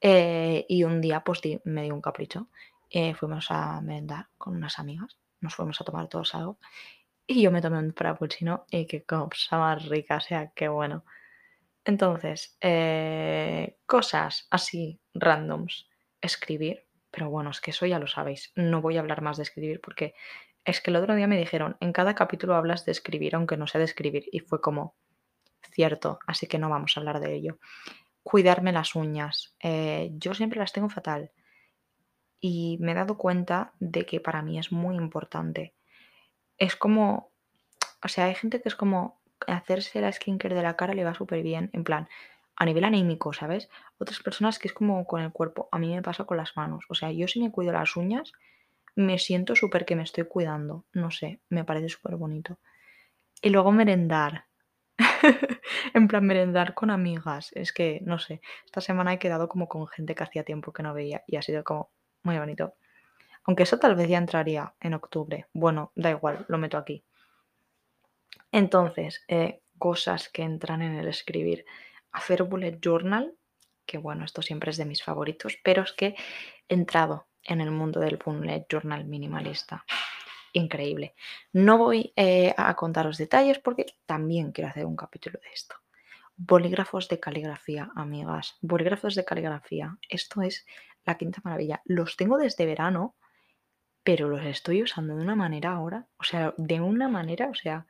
Eh, 0.00 0.66
y 0.68 0.84
un 0.84 1.00
día 1.00 1.22
pues 1.22 1.40
me 1.64 1.84
dio 1.84 1.94
un 1.94 2.02
capricho. 2.02 2.48
Eh, 2.90 3.14
fuimos 3.14 3.46
a 3.50 3.80
merendar 3.80 4.26
con 4.36 4.56
unas 4.56 4.78
amigas, 4.78 5.18
nos 5.40 5.54
fuimos 5.54 5.80
a 5.80 5.84
tomar 5.84 6.08
todos 6.08 6.34
algo. 6.34 6.58
Y 7.26 7.42
yo 7.42 7.50
me 7.50 7.62
tomé 7.62 7.78
un 7.78 7.94
frappuccino 7.94 8.66
y 8.70 8.86
qué 8.86 9.04
cosa 9.04 9.58
más 9.58 9.88
rica, 9.88 10.16
o 10.16 10.20
sea, 10.20 10.52
qué 10.54 10.68
bueno. 10.68 11.04
Entonces, 11.84 12.56
eh, 12.60 13.78
cosas 13.86 14.46
así 14.50 15.00
randoms, 15.14 15.88
escribir. 16.20 16.86
Pero 17.10 17.28
bueno, 17.30 17.50
es 17.50 17.60
que 17.60 17.72
eso 17.72 17.86
ya 17.86 17.98
lo 17.98 18.06
sabéis. 18.06 18.52
No 18.56 18.80
voy 18.80 18.96
a 18.96 19.00
hablar 19.00 19.22
más 19.22 19.36
de 19.36 19.42
escribir 19.44 19.80
porque 19.80 20.14
es 20.64 20.80
que 20.80 20.90
el 20.90 20.96
otro 20.96 21.14
día 21.14 21.26
me 21.26 21.38
dijeron, 21.38 21.76
en 21.80 21.92
cada 21.92 22.14
capítulo 22.14 22.54
hablas 22.54 22.84
de 22.84 22.92
escribir, 22.92 23.34
aunque 23.34 23.56
no 23.56 23.66
sé 23.66 23.78
de 23.78 23.84
escribir, 23.84 24.24
y 24.30 24.40
fue 24.40 24.60
como, 24.60 24.94
cierto, 25.72 26.18
así 26.26 26.46
que 26.46 26.58
no 26.58 26.68
vamos 26.68 26.96
a 26.96 27.00
hablar 27.00 27.20
de 27.20 27.34
ello. 27.34 27.58
Cuidarme 28.22 28.72
las 28.72 28.94
uñas. 28.94 29.56
Eh, 29.60 30.10
yo 30.14 30.34
siempre 30.34 30.60
las 30.60 30.72
tengo 30.72 30.88
fatal. 30.88 31.32
Y 32.40 32.78
me 32.80 32.92
he 32.92 32.94
dado 32.94 33.16
cuenta 33.18 33.72
de 33.80 34.06
que 34.06 34.20
para 34.20 34.42
mí 34.42 34.58
es 34.58 34.72
muy 34.72 34.96
importante. 34.96 35.74
Es 36.58 36.76
como, 36.76 37.32
o 38.04 38.08
sea, 38.08 38.26
hay 38.26 38.34
gente 38.34 38.60
que 38.60 38.68
es 38.68 38.76
como 38.76 39.20
hacerse 39.46 40.00
la 40.00 40.12
skincare 40.12 40.54
de 40.54 40.62
la 40.62 40.76
cara 40.76 40.94
le 40.94 41.04
va 41.04 41.14
súper 41.14 41.42
bien, 41.42 41.70
en 41.72 41.82
plan, 41.82 42.08
a 42.54 42.64
nivel 42.64 42.84
anímico, 42.84 43.32
¿sabes? 43.32 43.68
Otras 43.98 44.20
personas 44.20 44.58
que 44.58 44.68
es 44.68 44.74
como 44.74 45.04
con 45.04 45.20
el 45.20 45.32
cuerpo. 45.32 45.68
A 45.72 45.78
mí 45.78 45.92
me 45.92 46.02
pasa 46.02 46.24
con 46.24 46.36
las 46.36 46.56
manos. 46.56 46.84
O 46.88 46.94
sea, 46.94 47.10
yo 47.10 47.26
si 47.26 47.40
me 47.40 47.50
cuido 47.50 47.72
las 47.72 47.96
uñas, 47.96 48.32
me 48.94 49.18
siento 49.18 49.56
súper 49.56 49.84
que 49.84 49.96
me 49.96 50.02
estoy 50.02 50.24
cuidando. 50.24 50.84
No 50.92 51.10
sé, 51.10 51.40
me 51.48 51.64
parece 51.64 51.88
súper 51.88 52.16
bonito. 52.16 52.58
Y 53.40 53.50
luego 53.50 53.72
merendar. 53.72 54.46
en 55.94 56.08
plan 56.08 56.24
merendar 56.24 56.74
con 56.74 56.90
amigas. 56.90 57.50
Es 57.54 57.72
que, 57.72 58.00
no 58.04 58.18
sé, 58.18 58.40
esta 58.64 58.80
semana 58.80 59.12
he 59.12 59.18
quedado 59.18 59.48
como 59.48 59.68
con 59.68 59.86
gente 59.88 60.14
que 60.14 60.22
hacía 60.22 60.44
tiempo 60.44 60.72
que 60.72 60.82
no 60.82 60.94
veía 60.94 61.24
y 61.26 61.36
ha 61.36 61.42
sido 61.42 61.64
como 61.64 61.90
muy 62.22 62.38
bonito. 62.38 62.74
Aunque 63.44 63.64
eso 63.64 63.78
tal 63.78 63.96
vez 63.96 64.08
ya 64.08 64.18
entraría 64.18 64.74
en 64.80 64.94
octubre. 64.94 65.46
Bueno, 65.52 65.92
da 65.96 66.10
igual, 66.10 66.44
lo 66.48 66.58
meto 66.58 66.78
aquí. 66.78 67.04
Entonces, 68.52 69.24
eh, 69.28 69.62
cosas 69.78 70.28
que 70.28 70.42
entran 70.42 70.82
en 70.82 70.94
el 70.94 71.08
escribir. 71.08 71.64
Hacer 72.12 72.44
bullet 72.44 72.78
journal, 72.80 73.34
que 73.86 73.98
bueno, 73.98 74.24
esto 74.24 74.42
siempre 74.42 74.70
es 74.70 74.76
de 74.76 74.84
mis 74.84 75.02
favoritos, 75.02 75.58
pero 75.64 75.82
es 75.82 75.92
que 75.92 76.14
he 76.68 76.74
entrado 76.74 77.26
en 77.44 77.60
el 77.60 77.70
mundo 77.70 78.00
del 78.00 78.18
bullet 78.24 78.66
journal 78.68 79.04
minimalista. 79.04 79.84
Increíble. 80.52 81.14
No 81.52 81.78
voy 81.78 82.12
eh, 82.14 82.54
a 82.56 82.74
contaros 82.76 83.16
detalles 83.16 83.58
porque 83.58 83.86
también 84.04 84.52
quiero 84.52 84.68
hacer 84.68 84.84
un 84.84 84.96
capítulo 84.96 85.38
de 85.42 85.50
esto. 85.52 85.76
Bolígrafos 86.36 87.08
de 87.08 87.20
caligrafía, 87.20 87.90
amigas. 87.96 88.56
Bolígrafos 88.60 89.14
de 89.14 89.24
caligrafía. 89.24 89.96
Esto 90.08 90.42
es 90.42 90.66
la 91.04 91.16
quinta 91.16 91.40
maravilla. 91.44 91.80
Los 91.84 92.16
tengo 92.16 92.36
desde 92.36 92.66
verano, 92.66 93.16
pero 94.02 94.28
los 94.28 94.44
estoy 94.44 94.82
usando 94.82 95.16
de 95.16 95.22
una 95.22 95.36
manera 95.36 95.72
ahora. 95.72 96.06
O 96.18 96.24
sea, 96.24 96.54
de 96.58 96.80
una 96.80 97.08
manera, 97.08 97.48
o 97.48 97.54
sea, 97.54 97.86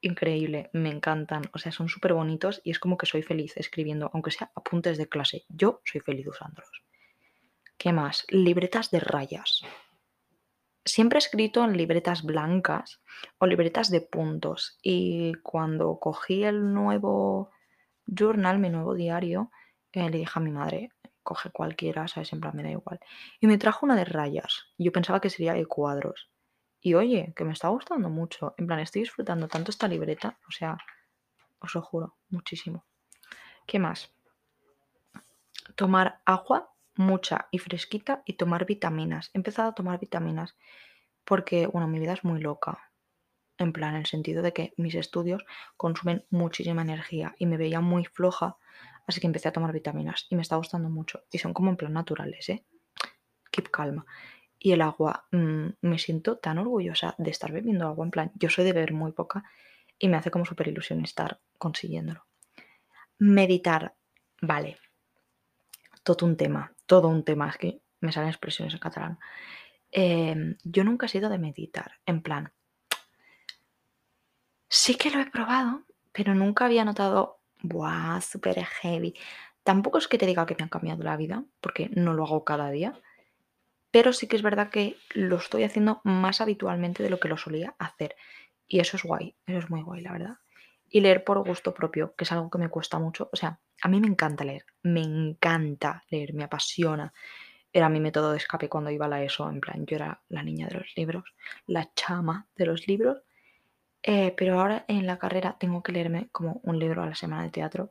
increíble. 0.00 0.70
Me 0.72 0.90
encantan. 0.90 1.42
O 1.52 1.58
sea, 1.58 1.70
son 1.70 1.88
súper 1.88 2.14
bonitos 2.14 2.60
y 2.64 2.72
es 2.72 2.78
como 2.78 2.96
que 2.96 3.06
soy 3.06 3.22
feliz 3.22 3.56
escribiendo, 3.56 4.10
aunque 4.12 4.32
sea 4.32 4.50
apuntes 4.56 4.98
de 4.98 5.08
clase. 5.08 5.44
Yo 5.48 5.82
soy 5.84 6.00
feliz 6.00 6.26
usándolos. 6.26 6.82
¿Qué 7.82 7.92
más? 7.92 8.24
Libretas 8.28 8.92
de 8.92 9.00
rayas 9.00 9.64
siempre 10.84 11.18
he 11.18 11.20
escrito 11.20 11.64
en 11.64 11.76
libretas 11.76 12.22
blancas 12.22 13.00
o 13.38 13.46
libretas 13.46 13.90
de 13.90 14.00
puntos 14.00 14.78
y 14.82 15.34
cuando 15.42 15.98
cogí 15.98 16.44
el 16.44 16.74
nuevo 16.74 17.50
journal, 18.06 18.58
mi 18.58 18.68
nuevo 18.68 18.94
diario, 18.94 19.50
eh, 19.92 20.10
le 20.10 20.18
dije 20.18 20.32
a 20.34 20.40
mi 20.40 20.50
madre, 20.50 20.90
coge 21.22 21.50
cualquiera, 21.50 22.08
¿sabes? 22.08 22.32
En 22.32 22.40
plan, 22.40 22.56
me 22.56 22.62
da 22.62 22.70
igual. 22.70 22.98
Y 23.40 23.46
me 23.46 23.58
trajo 23.58 23.86
una 23.86 23.96
de 23.96 24.04
rayas. 24.04 24.66
Yo 24.76 24.90
pensaba 24.90 25.20
que 25.20 25.30
sería 25.30 25.54
de 25.54 25.66
cuadros. 25.66 26.30
Y 26.80 26.94
oye, 26.94 27.32
que 27.36 27.44
me 27.44 27.52
está 27.52 27.68
gustando 27.68 28.10
mucho. 28.10 28.54
En 28.58 28.66
plan, 28.66 28.80
estoy 28.80 29.02
disfrutando 29.02 29.46
tanto 29.46 29.70
esta 29.70 29.86
libreta. 29.86 30.38
O 30.48 30.50
sea, 30.50 30.76
os 31.60 31.74
lo 31.74 31.82
juro, 31.82 32.16
muchísimo. 32.28 32.84
¿Qué 33.66 33.78
más? 33.78 34.12
Tomar 35.76 36.20
agua 36.24 36.71
mucha 36.96 37.48
y 37.50 37.58
fresquita 37.58 38.22
y 38.26 38.34
tomar 38.34 38.66
vitaminas. 38.66 39.30
He 39.34 39.38
empezado 39.38 39.70
a 39.70 39.74
tomar 39.74 39.98
vitaminas 39.98 40.56
porque, 41.24 41.66
bueno, 41.66 41.88
mi 41.88 41.98
vida 41.98 42.12
es 42.12 42.24
muy 42.24 42.40
loca. 42.40 42.90
En 43.58 43.72
plan, 43.72 43.94
en 43.94 44.00
el 44.00 44.06
sentido 44.06 44.42
de 44.42 44.52
que 44.52 44.74
mis 44.76 44.94
estudios 44.94 45.44
consumen 45.76 46.24
muchísima 46.30 46.82
energía 46.82 47.34
y 47.38 47.46
me 47.46 47.56
veía 47.56 47.80
muy 47.80 48.04
floja, 48.04 48.56
así 49.06 49.20
que 49.20 49.26
empecé 49.26 49.48
a 49.48 49.52
tomar 49.52 49.72
vitaminas 49.72 50.26
y 50.30 50.36
me 50.36 50.42
está 50.42 50.56
gustando 50.56 50.88
mucho. 50.88 51.22
Y 51.30 51.38
son 51.38 51.54
como 51.54 51.70
en 51.70 51.76
plan 51.76 51.92
naturales, 51.92 52.48
¿eh? 52.48 52.64
Keep 53.50 53.70
calma. 53.70 54.06
Y 54.58 54.72
el 54.72 54.82
agua, 54.82 55.26
mm, 55.32 55.66
me 55.82 55.98
siento 55.98 56.38
tan 56.38 56.58
orgullosa 56.58 57.14
de 57.18 57.30
estar 57.30 57.52
bebiendo 57.52 57.86
agua. 57.86 58.04
En 58.04 58.10
plan, 58.10 58.32
yo 58.34 58.48
soy 58.48 58.64
de 58.64 58.72
beber 58.72 58.92
muy 58.92 59.12
poca 59.12 59.44
y 59.98 60.08
me 60.08 60.16
hace 60.16 60.30
como 60.30 60.44
súper 60.44 60.68
ilusión 60.68 61.02
estar 61.04 61.40
consiguiéndolo. 61.58 62.26
Meditar, 63.18 63.94
vale. 64.40 64.78
Todo 66.02 66.26
un 66.26 66.36
tema 66.36 66.72
todo 66.92 67.08
un 67.08 67.24
tema, 67.24 67.48
es 67.48 67.56
que 67.56 67.80
me 68.00 68.12
salen 68.12 68.28
expresiones 68.28 68.74
en 68.74 68.80
catalán. 68.80 69.18
Em, 69.90 70.58
yo 70.62 70.84
nunca 70.84 71.06
he 71.06 71.08
sido 71.08 71.30
de 71.30 71.38
meditar, 71.38 71.92
en 72.04 72.20
plan. 72.20 72.52
Sí 74.68 74.96
que 74.96 75.10
lo 75.10 75.18
he 75.18 75.30
probado, 75.30 75.84
pero 76.12 76.34
nunca 76.34 76.66
había 76.66 76.84
notado, 76.84 77.38
¡buah! 77.62 78.20
Súper 78.20 78.62
heavy. 78.62 79.14
Tampoco 79.62 79.96
es 79.96 80.06
que 80.06 80.18
te 80.18 80.26
diga 80.26 80.44
que 80.44 80.54
me 80.58 80.66
ha 80.66 80.68
cambiado 80.68 81.02
la 81.02 81.16
vida, 81.16 81.44
porque 81.62 81.88
no 81.94 82.12
lo 82.12 82.24
hago 82.24 82.44
cada 82.44 82.70
día, 82.70 82.92
pero 83.90 84.12
sí 84.12 84.26
que 84.26 84.36
es 84.36 84.42
verdad 84.42 84.68
que 84.68 84.98
lo 85.14 85.36
estoy 85.36 85.64
haciendo 85.64 86.02
más 86.04 86.42
habitualmente 86.42 87.02
de 87.02 87.08
lo 87.08 87.18
que 87.20 87.28
lo 87.28 87.38
solía 87.38 87.74
hacer. 87.78 88.16
Y 88.68 88.80
eso 88.80 88.98
es 88.98 89.02
guay, 89.04 89.34
eso 89.46 89.60
es 89.60 89.70
muy 89.70 89.80
guay, 89.80 90.02
la 90.02 90.12
verdad. 90.12 90.36
Y 90.90 91.00
leer 91.00 91.24
por 91.24 91.42
gusto 91.42 91.72
propio, 91.72 92.14
que 92.16 92.24
es 92.24 92.32
algo 92.32 92.50
que 92.50 92.58
me 92.58 92.68
cuesta 92.68 92.98
mucho. 92.98 93.30
O 93.32 93.36
sea, 93.36 93.60
a 93.82 93.88
mí 93.88 94.00
me 94.00 94.06
encanta 94.06 94.44
leer, 94.44 94.64
me 94.84 95.02
encanta 95.02 96.04
leer, 96.08 96.34
me 96.34 96.44
apasiona. 96.44 97.12
Era 97.72 97.88
mi 97.88 98.00
método 98.00 98.30
de 98.30 98.38
escape 98.38 98.68
cuando 98.68 98.90
iba 98.90 99.06
a 99.06 99.08
la 99.08 99.22
ESO, 99.24 99.50
en 99.50 99.60
plan, 99.60 99.84
yo 99.86 99.96
era 99.96 100.22
la 100.28 100.42
niña 100.42 100.68
de 100.68 100.74
los 100.74 100.92
libros, 100.96 101.34
la 101.66 101.92
chama 101.94 102.46
de 102.54 102.66
los 102.66 102.86
libros. 102.86 103.22
Eh, 104.04 104.34
pero 104.36 104.60
ahora 104.60 104.84
en 104.88 105.06
la 105.06 105.18
carrera 105.18 105.56
tengo 105.58 105.82
que 105.82 105.92
leerme 105.92 106.28
como 106.30 106.60
un 106.64 106.78
libro 106.78 107.02
a 107.02 107.06
la 107.06 107.14
semana 107.14 107.44
de 107.44 107.50
teatro 107.50 107.90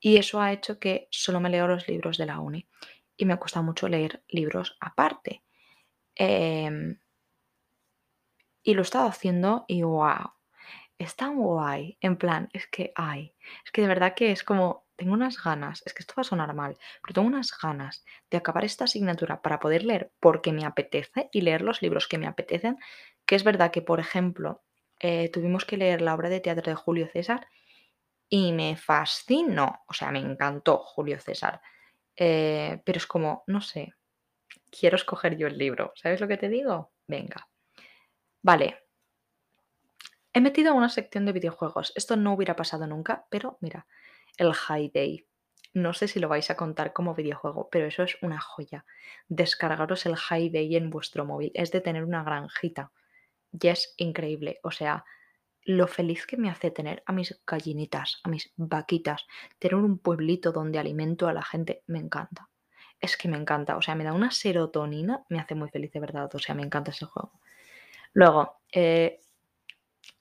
y 0.00 0.16
eso 0.16 0.40
ha 0.40 0.52
hecho 0.52 0.78
que 0.78 1.08
solo 1.10 1.40
me 1.40 1.50
leo 1.50 1.66
los 1.66 1.88
libros 1.88 2.16
de 2.16 2.26
la 2.26 2.38
uni 2.40 2.68
y 3.16 3.24
me 3.24 3.36
cuesta 3.38 3.62
mucho 3.62 3.88
leer 3.88 4.22
libros 4.28 4.76
aparte. 4.80 5.42
Em, 6.14 6.98
y 8.62 8.74
lo 8.74 8.82
he 8.82 8.84
estado 8.84 9.08
haciendo 9.08 9.64
y 9.68 9.82
wow, 9.82 10.32
es 10.98 11.16
tan 11.16 11.36
guay. 11.36 11.96
En 12.00 12.16
plan, 12.16 12.48
es 12.52 12.66
que 12.68 12.92
hay, 12.96 13.34
es 13.64 13.70
que 13.72 13.82
de 13.82 13.88
verdad 13.88 14.14
que 14.14 14.32
es 14.32 14.44
como 14.44 14.87
tengo 14.98 15.14
unas 15.14 15.42
ganas, 15.42 15.82
es 15.86 15.94
que 15.94 16.02
esto 16.02 16.14
va 16.16 16.22
a 16.22 16.24
sonar 16.24 16.52
mal, 16.54 16.76
pero 17.00 17.14
tengo 17.14 17.28
unas 17.28 17.56
ganas 17.62 18.04
de 18.30 18.36
acabar 18.36 18.64
esta 18.64 18.84
asignatura 18.84 19.40
para 19.40 19.60
poder 19.60 19.84
leer 19.84 20.10
porque 20.18 20.52
me 20.52 20.66
apetece 20.66 21.28
y 21.32 21.40
leer 21.40 21.62
los 21.62 21.80
libros 21.82 22.08
que 22.08 22.18
me 22.18 22.26
apetecen, 22.26 22.76
que 23.24 23.36
es 23.36 23.44
verdad 23.44 23.70
que, 23.70 23.80
por 23.80 24.00
ejemplo, 24.00 24.64
eh, 24.98 25.30
tuvimos 25.30 25.64
que 25.64 25.76
leer 25.76 26.02
la 26.02 26.14
obra 26.14 26.28
de 26.28 26.40
teatro 26.40 26.70
de 26.70 26.74
Julio 26.74 27.08
César 27.12 27.46
y 28.28 28.52
me 28.52 28.76
fascinó, 28.76 29.84
o 29.86 29.94
sea, 29.94 30.10
me 30.10 30.18
encantó 30.18 30.78
Julio 30.78 31.20
César, 31.20 31.62
eh, 32.16 32.82
pero 32.84 32.98
es 32.98 33.06
como, 33.06 33.44
no 33.46 33.60
sé, 33.60 33.94
quiero 34.68 34.96
escoger 34.96 35.36
yo 35.36 35.46
el 35.46 35.56
libro, 35.56 35.92
¿sabes 35.94 36.20
lo 36.20 36.26
que 36.26 36.38
te 36.38 36.48
digo? 36.48 36.90
Venga. 37.06 37.48
Vale, 38.42 38.88
He 40.34 40.40
metido 40.40 40.74
una 40.74 40.88
sección 40.88 41.24
de 41.24 41.32
videojuegos. 41.32 41.92
Esto 41.96 42.14
no 42.14 42.32
hubiera 42.32 42.54
pasado 42.54 42.86
nunca, 42.86 43.26
pero 43.30 43.58
mira, 43.60 43.86
el 44.38 44.54
High 44.54 44.90
Day. 44.94 45.26
No 45.74 45.92
sé 45.92 46.08
si 46.08 46.18
lo 46.18 46.28
vais 46.28 46.50
a 46.50 46.56
contar 46.56 46.92
como 46.92 47.14
videojuego, 47.14 47.68
pero 47.70 47.86
eso 47.86 48.02
es 48.02 48.16
una 48.22 48.40
joya. 48.40 48.84
Descargaros 49.28 50.06
el 50.06 50.16
High 50.16 50.50
Day 50.50 50.76
en 50.76 50.90
vuestro 50.90 51.24
móvil. 51.26 51.50
Es 51.54 51.70
de 51.70 51.82
tener 51.82 52.04
una 52.04 52.24
granjita. 52.24 52.90
Y 53.52 53.68
es 53.68 53.94
increíble. 53.98 54.60
O 54.62 54.70
sea, 54.70 55.04
lo 55.64 55.86
feliz 55.86 56.26
que 56.26 56.38
me 56.38 56.48
hace 56.48 56.70
tener 56.70 57.02
a 57.04 57.12
mis 57.12 57.38
gallinitas, 57.46 58.20
a 58.24 58.30
mis 58.30 58.52
vaquitas, 58.56 59.26
tener 59.58 59.74
un 59.74 59.98
pueblito 59.98 60.52
donde 60.52 60.78
alimento 60.78 61.28
a 61.28 61.34
la 61.34 61.42
gente, 61.42 61.82
me 61.86 61.98
encanta. 61.98 62.48
Es 63.00 63.16
que 63.16 63.28
me 63.28 63.36
encanta. 63.36 63.76
O 63.76 63.82
sea, 63.82 63.94
me 63.94 64.04
da 64.04 64.14
una 64.14 64.30
serotonina, 64.30 65.24
me 65.28 65.38
hace 65.38 65.54
muy 65.54 65.68
feliz 65.68 65.92
de 65.92 66.00
verdad. 66.00 66.30
O 66.34 66.38
sea, 66.38 66.54
me 66.54 66.62
encanta 66.62 66.90
ese 66.90 67.04
juego. 67.04 67.32
Luego, 68.14 68.60
eh, 68.72 69.20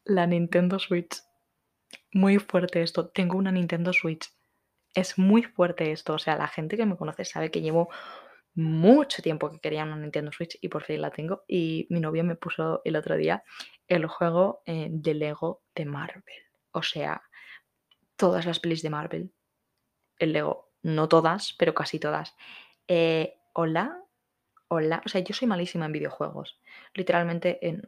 la 0.03 0.27
Nintendo 0.27 0.77
Switch 0.79 1.21
muy 2.13 2.39
fuerte 2.39 2.81
esto. 2.81 3.09
Tengo 3.09 3.37
una 3.37 3.51
Nintendo 3.51 3.93
Switch. 3.93 4.29
Es 4.93 5.17
muy 5.17 5.43
fuerte 5.43 5.91
esto. 5.91 6.13
O 6.13 6.19
sea, 6.19 6.37
la 6.37 6.47
gente 6.47 6.77
que 6.77 6.85
me 6.85 6.97
conoce 6.97 7.25
sabe 7.25 7.51
que 7.51 7.61
llevo 7.61 7.89
mucho 8.55 9.21
tiempo 9.21 9.51
que 9.51 9.59
quería 9.59 9.83
una 9.83 9.97
Nintendo 9.97 10.31
Switch 10.31 10.57
y 10.61 10.69
por 10.69 10.83
fin 10.83 11.01
la 11.01 11.11
tengo. 11.11 11.43
Y 11.47 11.87
mi 11.89 11.99
novio 11.99 12.23
me 12.23 12.35
puso 12.35 12.81
el 12.85 12.95
otro 12.95 13.15
día 13.15 13.43
el 13.87 14.07
juego 14.07 14.61
eh, 14.65 14.87
de 14.89 15.13
Lego 15.13 15.61
de 15.75 15.85
Marvel. 15.85 16.23
O 16.71 16.81
sea, 16.81 17.21
todas 18.15 18.45
las 18.45 18.59
pelis 18.59 18.81
de 18.81 18.89
Marvel. 18.89 19.31
El 20.17 20.33
Lego, 20.33 20.71
no 20.81 21.07
todas, 21.07 21.53
pero 21.53 21.73
casi 21.73 21.99
todas. 21.99 22.35
Eh, 22.87 23.35
hola, 23.53 24.03
hola. 24.67 25.03
O 25.05 25.09
sea, 25.09 25.21
yo 25.21 25.33
soy 25.33 25.47
malísima 25.47 25.85
en 25.85 25.91
videojuegos. 25.91 26.59
Literalmente 26.93 27.65
en 27.67 27.87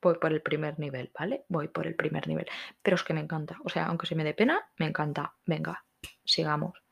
voy 0.00 0.14
por 0.18 0.32
el 0.32 0.42
primer 0.42 0.78
nivel, 0.78 1.10
¿vale? 1.18 1.44
Voy 1.48 1.68
por 1.68 1.86
el 1.86 1.94
primer 1.94 2.26
nivel. 2.28 2.46
Pero 2.82 2.96
es 2.96 3.02
que 3.02 3.14
me 3.14 3.20
encanta. 3.20 3.56
O 3.64 3.68
sea, 3.68 3.86
aunque 3.86 4.06
se 4.06 4.14
me 4.14 4.24
dé 4.24 4.34
pena, 4.34 4.70
me 4.78 4.86
encanta. 4.86 5.34
Venga, 5.46 5.84
sigamos. 6.24 6.82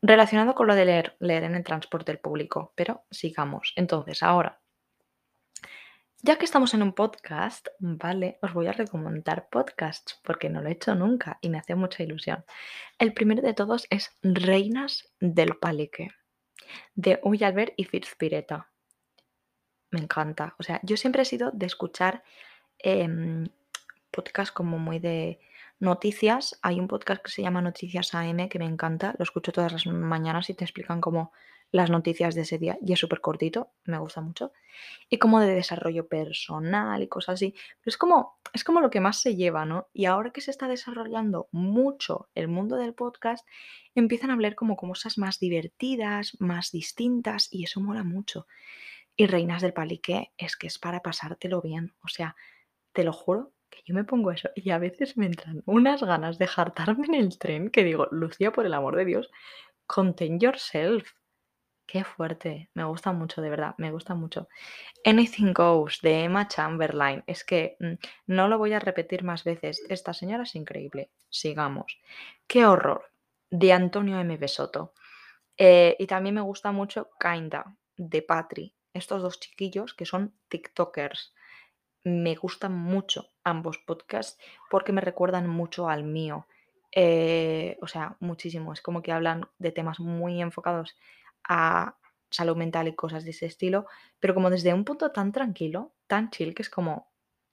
Relacionado 0.00 0.54
con 0.54 0.66
lo 0.66 0.74
de 0.74 0.84
leer, 0.84 1.16
leer 1.18 1.44
en 1.44 1.54
el 1.54 1.64
transporte 1.64 2.16
público, 2.16 2.72
pero 2.76 3.04
sigamos. 3.10 3.72
Entonces, 3.76 4.22
ahora, 4.22 4.60
ya 6.22 6.36
que 6.36 6.44
estamos 6.44 6.74
en 6.74 6.82
un 6.82 6.92
podcast, 6.92 7.68
¿vale? 7.78 8.38
Os 8.42 8.52
voy 8.52 8.66
a 8.66 8.72
recomendar 8.72 9.48
podcasts 9.48 10.20
porque 10.24 10.48
no 10.48 10.60
lo 10.60 10.68
he 10.68 10.72
hecho 10.72 10.94
nunca 10.94 11.38
y 11.40 11.48
me 11.48 11.58
hace 11.58 11.74
mucha 11.74 12.02
ilusión. 12.02 12.44
El 12.98 13.12
primero 13.12 13.42
de 13.42 13.54
todos 13.54 13.86
es 13.90 14.16
Reinas 14.22 15.12
del 15.20 15.56
Palique, 15.56 16.10
de 16.94 17.20
Uy 17.22 17.42
Albert 17.44 17.74
y 17.76 17.84
Fitzpireta 17.84 18.68
me 19.90 20.00
encanta. 20.00 20.54
O 20.58 20.62
sea, 20.62 20.80
yo 20.82 20.96
siempre 20.96 21.22
he 21.22 21.24
sido 21.24 21.50
de 21.52 21.66
escuchar 21.66 22.22
em, 22.78 23.46
podcasts 24.10 24.52
como 24.52 24.78
muy 24.78 24.98
de 24.98 25.40
noticias. 25.80 26.58
Hay 26.62 26.80
un 26.80 26.88
podcast 26.88 27.22
que 27.22 27.30
se 27.30 27.42
llama 27.42 27.62
Noticias 27.62 28.14
AM 28.14 28.48
que 28.48 28.58
me 28.58 28.66
encanta. 28.66 29.14
Lo 29.18 29.22
escucho 29.22 29.52
todas 29.52 29.72
las 29.72 29.86
mañanas 29.86 30.50
y 30.50 30.54
te 30.54 30.64
explican 30.64 31.00
como 31.00 31.32
las 31.70 31.90
noticias 31.90 32.34
de 32.34 32.42
ese 32.42 32.58
día 32.58 32.78
y 32.80 32.92
es 32.92 32.98
súper 32.98 33.20
cortito, 33.20 33.72
me 33.84 33.98
gusta 33.98 34.20
mucho. 34.20 34.52
Y 35.10 35.18
como 35.18 35.40
de 35.40 35.54
desarrollo 35.54 36.08
personal 36.08 37.02
y 37.02 37.08
cosas 37.08 37.34
así. 37.34 37.54
Pero 37.80 37.90
es 37.90 37.98
como, 37.98 38.38
es 38.52 38.64
como 38.64 38.80
lo 38.80 38.90
que 38.90 39.00
más 39.00 39.20
se 39.20 39.36
lleva, 39.36 39.66
¿no? 39.66 39.88
Y 39.92 40.06
ahora 40.06 40.30
que 40.30 40.40
se 40.40 40.50
está 40.50 40.68
desarrollando 40.68 41.48
mucho 41.52 42.28
el 42.34 42.48
mundo 42.48 42.76
del 42.76 42.94
podcast, 42.94 43.46
empiezan 43.94 44.30
a 44.30 44.34
hablar 44.34 44.54
como 44.54 44.76
cosas 44.76 45.18
más 45.18 45.38
divertidas, 45.38 46.36
más 46.40 46.70
distintas 46.70 47.48
y 47.50 47.64
eso 47.64 47.80
mola 47.80 48.04
mucho. 48.04 48.46
Y 49.20 49.26
Reinas 49.26 49.62
del 49.62 49.72
Palique 49.72 50.30
es 50.38 50.56
que 50.56 50.68
es 50.68 50.78
para 50.78 51.02
pasártelo 51.02 51.60
bien. 51.60 51.92
O 52.04 52.08
sea, 52.08 52.36
te 52.92 53.02
lo 53.02 53.12
juro 53.12 53.52
que 53.68 53.82
yo 53.84 53.92
me 53.92 54.04
pongo 54.04 54.30
eso 54.30 54.48
y 54.54 54.70
a 54.70 54.78
veces 54.78 55.16
me 55.16 55.26
entran 55.26 55.60
unas 55.66 56.04
ganas 56.04 56.38
de 56.38 56.46
jartarme 56.46 57.06
en 57.08 57.14
el 57.16 57.36
tren 57.36 57.68
que 57.70 57.82
digo, 57.82 58.06
Lucía, 58.12 58.52
por 58.52 58.64
el 58.64 58.74
amor 58.74 58.94
de 58.94 59.04
Dios, 59.04 59.28
contain 59.88 60.38
yourself. 60.38 61.14
Qué 61.84 62.04
fuerte, 62.04 62.70
me 62.74 62.84
gusta 62.84 63.10
mucho, 63.10 63.42
de 63.42 63.50
verdad, 63.50 63.74
me 63.78 63.90
gusta 63.90 64.14
mucho. 64.14 64.48
Anything 65.04 65.52
Goes 65.52 65.98
de 66.00 66.22
Emma 66.22 66.46
Chamberlain. 66.46 67.24
Es 67.26 67.42
que 67.42 67.76
mm, 67.80 67.94
no 68.28 68.46
lo 68.46 68.56
voy 68.56 68.72
a 68.72 68.78
repetir 68.78 69.24
más 69.24 69.42
veces. 69.42 69.84
Esta 69.88 70.14
señora 70.14 70.44
es 70.44 70.54
increíble. 70.54 71.10
Sigamos. 71.28 71.98
Qué 72.46 72.66
horror 72.66 73.10
de 73.50 73.72
Antonio 73.72 74.20
M. 74.20 74.36
Besoto. 74.36 74.94
Eh, 75.56 75.96
y 75.98 76.06
también 76.06 76.36
me 76.36 76.40
gusta 76.40 76.70
mucho 76.70 77.10
Kinda 77.18 77.76
de 77.96 78.22
Patri. 78.22 78.74
Estos 78.98 79.22
dos 79.22 79.40
chiquillos 79.40 79.94
que 79.94 80.04
son 80.04 80.34
TikTokers. 80.48 81.34
Me 82.04 82.34
gustan 82.34 82.72
mucho 82.72 83.28
ambos 83.44 83.78
podcasts 83.78 84.38
porque 84.70 84.92
me 84.92 85.00
recuerdan 85.00 85.48
mucho 85.48 85.88
al 85.88 86.04
mío. 86.04 86.46
Eh, 86.92 87.78
o 87.80 87.86
sea, 87.86 88.16
muchísimo. 88.20 88.72
Es 88.72 88.80
como 88.80 89.02
que 89.02 89.12
hablan 89.12 89.48
de 89.58 89.72
temas 89.72 90.00
muy 90.00 90.40
enfocados 90.40 90.96
a 91.44 91.96
salud 92.30 92.56
mental 92.56 92.88
y 92.88 92.94
cosas 92.94 93.24
de 93.24 93.30
ese 93.30 93.46
estilo, 93.46 93.86
pero 94.20 94.34
como 94.34 94.50
desde 94.50 94.74
un 94.74 94.84
punto 94.84 95.12
tan 95.12 95.32
tranquilo, 95.32 95.92
tan 96.06 96.30
chill, 96.30 96.54
que 96.54 96.62
es 96.62 96.70
como, 96.70 97.08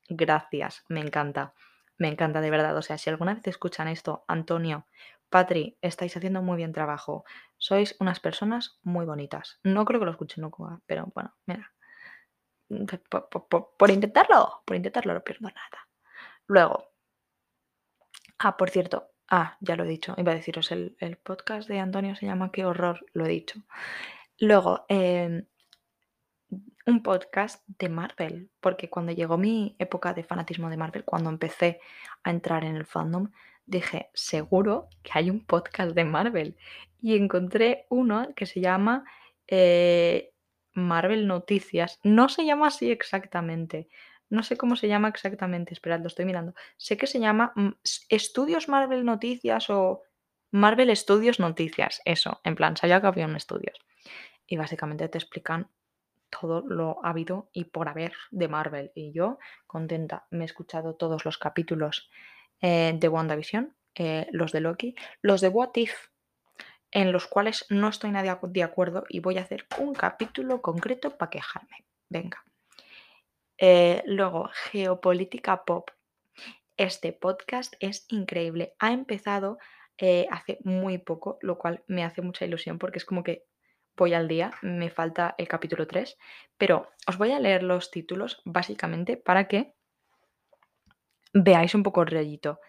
gracias, 0.09 0.83
me 0.89 0.99
encanta, 0.99 1.53
me 1.97 2.09
encanta 2.09 2.41
de 2.41 2.49
verdad. 2.49 2.75
O 2.77 2.81
sea, 2.81 2.97
si 2.97 3.09
alguna 3.09 3.35
vez 3.35 3.47
escuchan 3.47 3.87
esto, 3.87 4.25
Antonio, 4.27 4.85
Patri, 5.35 5.77
estáis 5.81 6.15
haciendo 6.15 6.41
muy 6.41 6.55
bien 6.55 6.71
trabajo, 6.71 7.25
sois 7.57 7.97
unas 7.99 8.21
personas 8.21 8.79
muy 8.83 9.05
bonitas. 9.05 9.59
No 9.65 9.83
creo 9.83 9.99
que 9.99 10.05
lo 10.05 10.11
escuchen 10.11 10.43
nunca, 10.43 10.79
pero 10.85 11.11
bueno, 11.13 11.35
mira, 11.45 11.73
por, 13.77 13.91
intentarlo, 13.91 14.63
por 14.65 14.77
intentarlo 14.77 15.13
no 15.13 15.25
pierdo 15.25 15.49
nada. 15.49 15.89
Luego, 16.47 16.85
ah, 18.39 18.55
por 18.55 18.69
cierto, 18.69 19.09
ah, 19.27 19.57
ya 19.59 19.75
lo 19.75 19.83
he 19.83 19.89
dicho, 19.89 20.15
iba 20.15 20.31
a 20.31 20.35
deciros, 20.35 20.71
el, 20.71 20.95
el 21.01 21.17
podcast 21.17 21.67
de 21.67 21.79
Antonio 21.79 22.15
se 22.15 22.27
llama 22.27 22.53
Qué 22.53 22.63
horror, 22.63 23.05
lo 23.11 23.25
he 23.25 23.29
dicho. 23.29 23.59
Luego, 24.39 24.85
em, 24.87 25.45
un 26.85 27.03
podcast 27.03 27.61
de 27.67 27.89
Marvel, 27.89 28.51
porque 28.61 28.89
cuando 28.89 29.11
llegó 29.11 29.37
mi 29.37 29.75
época 29.79 30.13
de 30.13 30.23
fanatismo 30.23 30.69
de 30.69 30.77
Marvel, 30.77 31.03
cuando 31.03 31.29
empecé 31.29 31.81
a 32.23 32.31
entrar 32.31 32.63
en 32.63 32.77
el 32.77 32.85
fandom, 32.85 33.31
dije, 33.65 34.09
seguro 34.13 34.89
que 35.03 35.11
hay 35.13 35.29
un 35.29 35.45
podcast 35.45 35.95
de 35.95 36.05
Marvel. 36.05 36.57
Y 37.01 37.15
encontré 37.15 37.85
uno 37.89 38.29
que 38.35 38.45
se 38.45 38.61
llama 38.61 39.05
eh, 39.47 40.31
Marvel 40.73 41.27
Noticias. 41.27 41.99
No 42.03 42.29
se 42.29 42.45
llama 42.45 42.67
así 42.67 42.91
exactamente. 42.91 43.87
No 44.29 44.43
sé 44.43 44.57
cómo 44.57 44.75
se 44.75 44.87
llama 44.87 45.07
exactamente. 45.07 45.73
Esperad, 45.73 46.01
lo 46.01 46.07
estoy 46.07 46.25
mirando. 46.25 46.53
Sé 46.77 46.97
que 46.97 47.07
se 47.07 47.19
llama 47.19 47.53
mm, 47.55 47.69
Estudios 48.09 48.67
Marvel 48.69 49.05
Noticias 49.05 49.69
o 49.69 50.01
Marvel 50.51 50.95
Studios 50.95 51.39
Noticias. 51.39 52.01
Eso, 52.05 52.39
en 52.43 52.55
plan, 52.55 52.77
sabía 52.77 53.01
que 53.01 53.07
había 53.07 53.25
un 53.25 53.35
estudios. 53.35 53.77
Y 54.47 54.57
básicamente 54.57 55.07
te 55.09 55.17
explican 55.17 55.69
todo 56.29 56.63
lo 56.67 57.03
habido 57.03 57.49
y 57.53 57.65
por 57.65 57.87
haber 57.87 58.13
de 58.31 58.47
Marvel. 58.47 58.91
Y 58.95 59.11
yo, 59.11 59.37
contenta, 59.67 60.25
me 60.31 60.43
he 60.43 60.45
escuchado 60.45 60.95
todos 60.95 61.25
los 61.25 61.37
capítulos 61.37 62.09
eh, 62.61 62.93
de 62.95 63.07
WandaVision, 63.07 63.75
eh, 63.95 64.27
los 64.31 64.51
de 64.51 64.61
Loki, 64.61 64.95
los 65.21 65.41
de 65.41 65.49
What 65.49 65.71
If, 65.75 65.93
en 66.91 67.11
los 67.11 67.27
cuales 67.27 67.65
no 67.69 67.89
estoy 67.89 68.11
nadie 68.11 68.35
de 68.41 68.63
acuerdo 68.63 69.03
y 69.09 69.19
voy 69.19 69.37
a 69.37 69.41
hacer 69.41 69.65
un 69.77 69.93
capítulo 69.93 70.61
concreto 70.61 71.17
para 71.17 71.29
quejarme. 71.29 71.85
Venga. 72.09 72.43
Eh, 73.57 74.03
luego, 74.05 74.49
Geopolítica 74.71 75.65
Pop. 75.65 75.91
Este 76.77 77.13
podcast 77.13 77.73
es 77.79 78.05
increíble. 78.09 78.75
Ha 78.79 78.91
empezado 78.91 79.57
hace 80.29 80.59
muy 80.65 80.97
poco, 80.97 81.37
lo 81.41 81.57
cual 81.57 81.83
me 81.87 82.03
hace 82.03 82.21
mucha 82.21 82.43
ilusión 82.43 82.77
porque 82.79 82.97
es 82.97 83.05
como 83.05 83.23
que 83.23 83.45
voy 83.95 84.13
al 84.13 84.27
día, 84.27 84.51
me 84.61 84.89
falta 84.89 85.35
el 85.37 85.47
capítulo 85.47 85.87
3, 85.87 86.17
pero 86.57 86.89
os 87.07 87.17
voy 87.17 87.31
a 87.31 87.39
leer 87.39 87.63
los 87.63 87.91
títulos 87.91 88.41
básicamente 88.45 89.17
para 89.17 89.47
que 89.47 89.73
veáis 91.35 91.75
un 91.75 91.83
poco 91.83 92.01
el 92.01 92.07
rollito. 92.07 92.61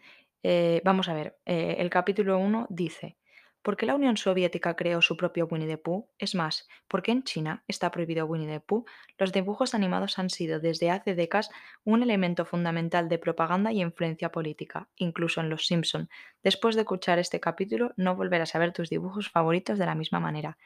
Eh, 0.43 0.83
vamos 0.85 1.09
a 1.09 1.15
ver, 1.15 1.39
eh, 1.47 1.77
el 1.79 1.89
capítulo 1.89 2.37
1 2.39 2.67
dice, 2.69 3.17
¿por 3.63 3.77
qué 3.77 3.87
la 3.87 3.95
Unión 3.95 4.17
Soviética 4.17 4.75
creó 4.75 5.01
su 5.01 5.17
propio 5.17 5.47
Winnie 5.47 5.69
the 5.69 5.79
Pooh? 5.79 6.09
Es 6.19 6.35
más, 6.35 6.69
¿por 6.89 7.03
qué 7.03 7.13
en 7.13 7.23
China 7.23 7.63
está 7.69 7.93
prohibido 7.93 8.27
Winnie 8.27 8.49
the 8.49 8.61
Pooh? 8.61 8.85
Los 9.19 9.33
dibujos 9.33 9.75
animados 9.75 10.19
han 10.19 10.31
sido 10.31 10.59
desde 10.59 10.91
hace 10.91 11.15
décadas 11.15 11.51
un 11.85 12.03
elemento 12.03 12.45
fundamental 12.45 13.09
de 13.09 13.19
propaganda 13.19 13.73
y 13.73 13.81
influencia 13.81 14.33
política, 14.33 14.89
incluso 14.97 15.41
en 15.41 15.49
Los 15.49 15.67
Simpson. 15.67 16.09
Después 16.43 16.75
de 16.75 16.83
escuchar 16.83 17.21
este 17.21 17.39
capítulo, 17.39 17.93
no 17.97 18.17
volverás 18.17 18.57
a 18.57 18.59
ver 18.59 18.73
tus 18.73 18.91
dibujos 18.91 19.31
favoritos 19.31 19.79
de 19.79 19.87
la 19.87 19.95
misma 19.95 20.19
manera. 20.19 20.59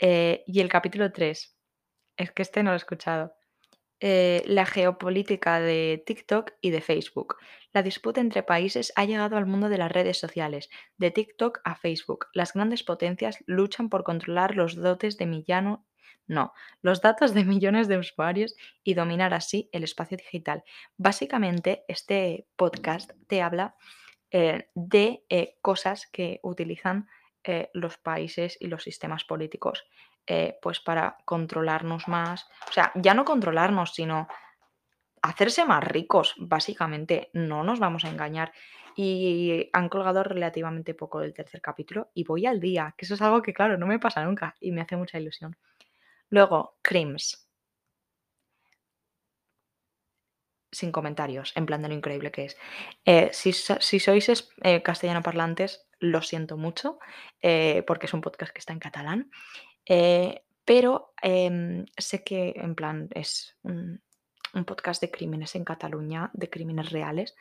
Eh, 0.00 0.42
y 0.48 0.60
el 0.60 0.68
capítulo 0.68 1.12
3, 1.12 1.56
es 2.16 2.32
que 2.32 2.42
este 2.42 2.64
no 2.64 2.70
lo 2.70 2.74
he 2.74 2.78
escuchado. 2.78 3.36
Eh, 4.00 4.42
la 4.44 4.66
geopolítica 4.66 5.58
de 5.58 6.02
TikTok 6.04 6.52
y 6.60 6.68
de 6.68 6.82
Facebook. 6.82 7.36
La 7.72 7.82
disputa 7.82 8.20
entre 8.20 8.42
países 8.42 8.92
ha 8.94 9.06
llegado 9.06 9.38
al 9.38 9.46
mundo 9.46 9.70
de 9.70 9.78
las 9.78 9.90
redes 9.90 10.18
sociales, 10.18 10.68
de 10.98 11.10
TikTok 11.10 11.60
a 11.64 11.76
Facebook. 11.76 12.26
Las 12.34 12.52
grandes 12.52 12.82
potencias 12.82 13.42
luchan 13.46 13.88
por 13.88 14.04
controlar 14.04 14.54
los 14.54 14.76
dotes 14.76 15.16
de 15.16 15.24
millano, 15.24 15.86
no, 16.26 16.52
los 16.82 17.00
datos 17.00 17.32
de 17.32 17.44
millones 17.46 17.88
de 17.88 17.96
usuarios 17.96 18.54
y 18.84 18.92
dominar 18.92 19.32
así 19.32 19.70
el 19.72 19.82
espacio 19.82 20.18
digital. 20.18 20.62
Básicamente, 20.98 21.84
este 21.88 22.46
podcast 22.56 23.12
te 23.28 23.40
habla 23.40 23.76
eh, 24.30 24.68
de 24.74 25.24
eh, 25.30 25.56
cosas 25.62 26.06
que 26.06 26.40
utilizan 26.42 27.08
los 27.74 27.96
países 27.96 28.56
y 28.58 28.66
los 28.66 28.82
sistemas 28.82 29.22
políticos 29.22 29.84
eh, 30.26 30.58
pues 30.60 30.80
para 30.80 31.18
controlarnos 31.24 32.08
más. 32.08 32.48
O 32.68 32.72
sea, 32.72 32.90
ya 32.96 33.14
no 33.14 33.24
controlarnos, 33.24 33.94
sino 33.94 34.26
hacerse 35.22 35.64
más 35.64 35.84
ricos, 35.84 36.34
básicamente. 36.38 37.30
No 37.32 37.62
nos 37.62 37.78
vamos 37.78 38.04
a 38.04 38.08
engañar. 38.08 38.52
Y 38.96 39.68
han 39.72 39.88
colgado 39.88 40.24
relativamente 40.24 40.94
poco 40.94 41.20
del 41.20 41.34
tercer 41.34 41.60
capítulo 41.60 42.10
y 42.14 42.24
voy 42.24 42.46
al 42.46 42.60
día, 42.60 42.94
que 42.96 43.04
eso 43.04 43.14
es 43.14 43.22
algo 43.22 43.42
que, 43.42 43.52
claro, 43.52 43.76
no 43.76 43.86
me 43.86 43.98
pasa 43.98 44.24
nunca 44.24 44.56
y 44.58 44.72
me 44.72 44.80
hace 44.80 44.96
mucha 44.96 45.18
ilusión. 45.18 45.56
Luego, 46.30 46.78
Crims. 46.82 47.46
Sin 50.72 50.92
comentarios, 50.92 51.52
en 51.56 51.66
plan 51.66 51.82
de 51.82 51.88
lo 51.88 51.94
increíble 51.94 52.32
que 52.32 52.46
es. 52.46 52.56
Eh, 53.04 53.30
si, 53.32 53.52
sois 53.52 54.50
eh, 54.62 54.82
castellano 54.82 55.22
parlantes, 55.22 55.86
lo 56.00 56.20
siento 56.22 56.56
mucho, 56.56 56.98
porque 57.86 58.06
es 58.06 58.14
un 58.14 58.20
podcast 58.20 58.52
que 58.52 58.58
está 58.58 58.72
en 58.72 58.80
catalán. 58.80 59.30
Eh, 59.86 60.42
pero 60.64 61.12
em, 61.22 61.86
sé 61.96 62.24
que 62.24 62.54
en 62.56 62.74
plan 62.74 63.08
es 63.14 63.56
un, 63.62 64.02
podcast 64.66 65.02
de 65.02 65.10
crímenes 65.10 65.54
en 65.54 65.64
Cataluña, 65.64 66.30
de 66.32 66.50
crímenes 66.50 66.90
reales. 66.90 67.36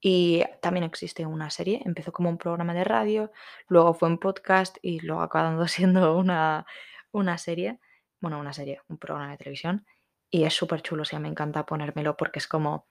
Y 0.00 0.42
también 0.60 0.84
existe 0.84 1.24
una 1.26 1.50
serie, 1.50 1.82
empezó 1.84 2.12
como 2.12 2.28
un 2.30 2.38
programa 2.38 2.74
de 2.74 2.84
radio, 2.84 3.32
luego 3.68 3.94
fue 3.94 4.08
un 4.08 4.18
podcast 4.18 4.76
y 4.82 5.00
luego 5.00 5.22
acabando 5.22 5.66
siendo 5.68 6.16
una, 6.18 6.66
una 7.12 7.38
serie, 7.38 7.80
bueno, 8.20 8.38
una 8.40 8.52
serie, 8.52 8.80
un 8.88 8.98
programa 8.98 9.32
de 9.32 9.38
televisión. 9.38 9.86
Y 10.30 10.44
es 10.44 10.54
súper 10.54 10.82
chulo, 10.82 11.02
o 11.02 11.04
sea, 11.04 11.20
me 11.20 11.28
encanta 11.28 11.64
ponérmelo 11.66 12.16
porque 12.16 12.40
es 12.40 12.48
como 12.48 12.88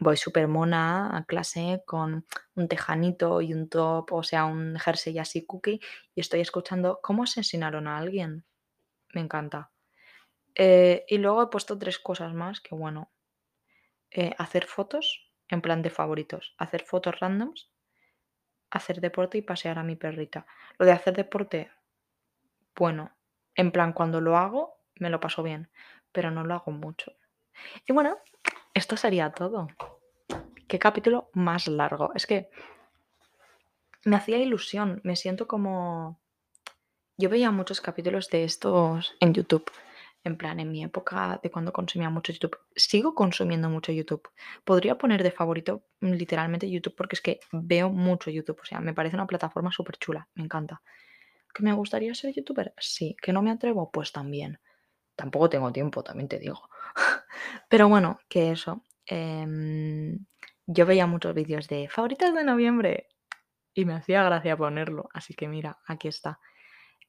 voy 0.00 0.16
súper 0.16 0.48
mona 0.48 1.16
a 1.16 1.24
clase 1.24 1.82
con 1.86 2.26
un 2.54 2.68
tejanito 2.68 3.40
y 3.42 3.52
un 3.52 3.68
top, 3.68 4.12
o 4.12 4.22
sea, 4.22 4.46
un 4.46 4.76
jersey 4.78 5.18
así 5.18 5.44
cookie, 5.46 5.80
y 6.14 6.20
estoy 6.20 6.40
escuchando 6.40 7.00
cómo 7.02 7.22
asesinaron 7.22 7.86
a 7.86 7.98
alguien. 7.98 8.44
Me 9.12 9.20
encanta. 9.20 9.70
Eh, 10.54 11.04
y 11.06 11.18
luego 11.18 11.42
he 11.42 11.46
puesto 11.48 11.78
tres 11.78 11.98
cosas 11.98 12.34
más 12.34 12.60
que, 12.60 12.74
bueno, 12.74 13.12
eh, 14.10 14.34
hacer 14.38 14.64
fotos 14.66 15.30
en 15.48 15.60
plan 15.60 15.82
de 15.82 15.90
favoritos, 15.90 16.54
hacer 16.58 16.82
fotos 16.82 17.20
randoms, 17.20 17.70
hacer 18.70 19.00
deporte 19.00 19.38
y 19.38 19.42
pasear 19.42 19.78
a 19.78 19.84
mi 19.84 19.96
perrita. 19.96 20.46
Lo 20.78 20.86
de 20.86 20.92
hacer 20.92 21.14
deporte, 21.14 21.70
bueno, 22.74 23.12
en 23.54 23.70
plan 23.70 23.92
cuando 23.92 24.20
lo 24.20 24.36
hago 24.36 24.80
me 24.94 25.10
lo 25.10 25.20
paso 25.20 25.42
bien, 25.42 25.70
pero 26.12 26.30
no 26.30 26.44
lo 26.44 26.54
hago 26.54 26.72
mucho. 26.72 27.12
Y 27.86 27.92
bueno, 27.92 28.18
esto 28.74 28.96
sería 28.96 29.30
todo. 29.30 29.68
Qué 30.68 30.78
capítulo 30.78 31.30
más 31.32 31.66
largo. 31.68 32.12
Es 32.14 32.26
que 32.26 32.50
me 34.04 34.16
hacía 34.16 34.38
ilusión, 34.38 35.00
me 35.04 35.16
siento 35.16 35.46
como 35.46 36.20
yo 37.20 37.28
veía 37.28 37.50
muchos 37.50 37.82
capítulos 37.82 38.30
de 38.30 38.44
estos 38.44 39.14
en 39.20 39.34
YouTube. 39.34 39.70
En 40.24 40.36
plan, 40.36 40.58
en 40.58 40.70
mi 40.70 40.82
época 40.82 41.38
de 41.42 41.50
cuando 41.50 41.72
consumía 41.72 42.08
mucho 42.08 42.32
YouTube. 42.32 42.58
Sigo 42.74 43.14
consumiendo 43.14 43.68
mucho 43.68 43.92
YouTube. 43.92 44.26
Podría 44.64 44.96
poner 44.96 45.22
de 45.22 45.30
favorito 45.30 45.82
mm, 46.00 46.12
literalmente 46.12 46.70
YouTube 46.70 46.94
porque 46.96 47.16
es 47.16 47.20
que 47.20 47.40
veo 47.52 47.90
mucho 47.90 48.30
YouTube. 48.30 48.58
O 48.62 48.64
sea, 48.64 48.80
me 48.80 48.94
parece 48.94 49.16
una 49.16 49.26
plataforma 49.26 49.70
súper 49.70 49.98
chula. 49.98 50.28
Me 50.34 50.44
encanta. 50.44 50.82
¿Que 51.54 51.62
me 51.62 51.72
gustaría 51.74 52.14
ser 52.14 52.34
youtuber? 52.34 52.72
Sí. 52.78 53.16
¿Que 53.20 53.32
no 53.34 53.42
me 53.42 53.50
atrevo? 53.50 53.90
Pues 53.90 54.12
también. 54.12 54.58
Tampoco 55.20 55.50
tengo 55.50 55.70
tiempo, 55.70 56.02
también 56.02 56.28
te 56.28 56.38
digo. 56.38 56.70
Pero 57.68 57.90
bueno, 57.90 58.20
que 58.26 58.52
eso. 58.52 58.86
em, 59.04 60.24
yo 60.66 60.86
veía 60.86 61.06
muchos 61.06 61.34
vídeos 61.34 61.68
de 61.68 61.88
favoritos 61.90 62.32
de 62.34 62.42
noviembre 62.42 63.08
y 63.74 63.84
me 63.84 63.94
hacía 63.94 64.24
gracia 64.24 64.56
ponerlo. 64.56 65.10
Así 65.12 65.34
que 65.34 65.46
mira, 65.48 65.78
aquí 65.86 66.08
está. 66.08 66.40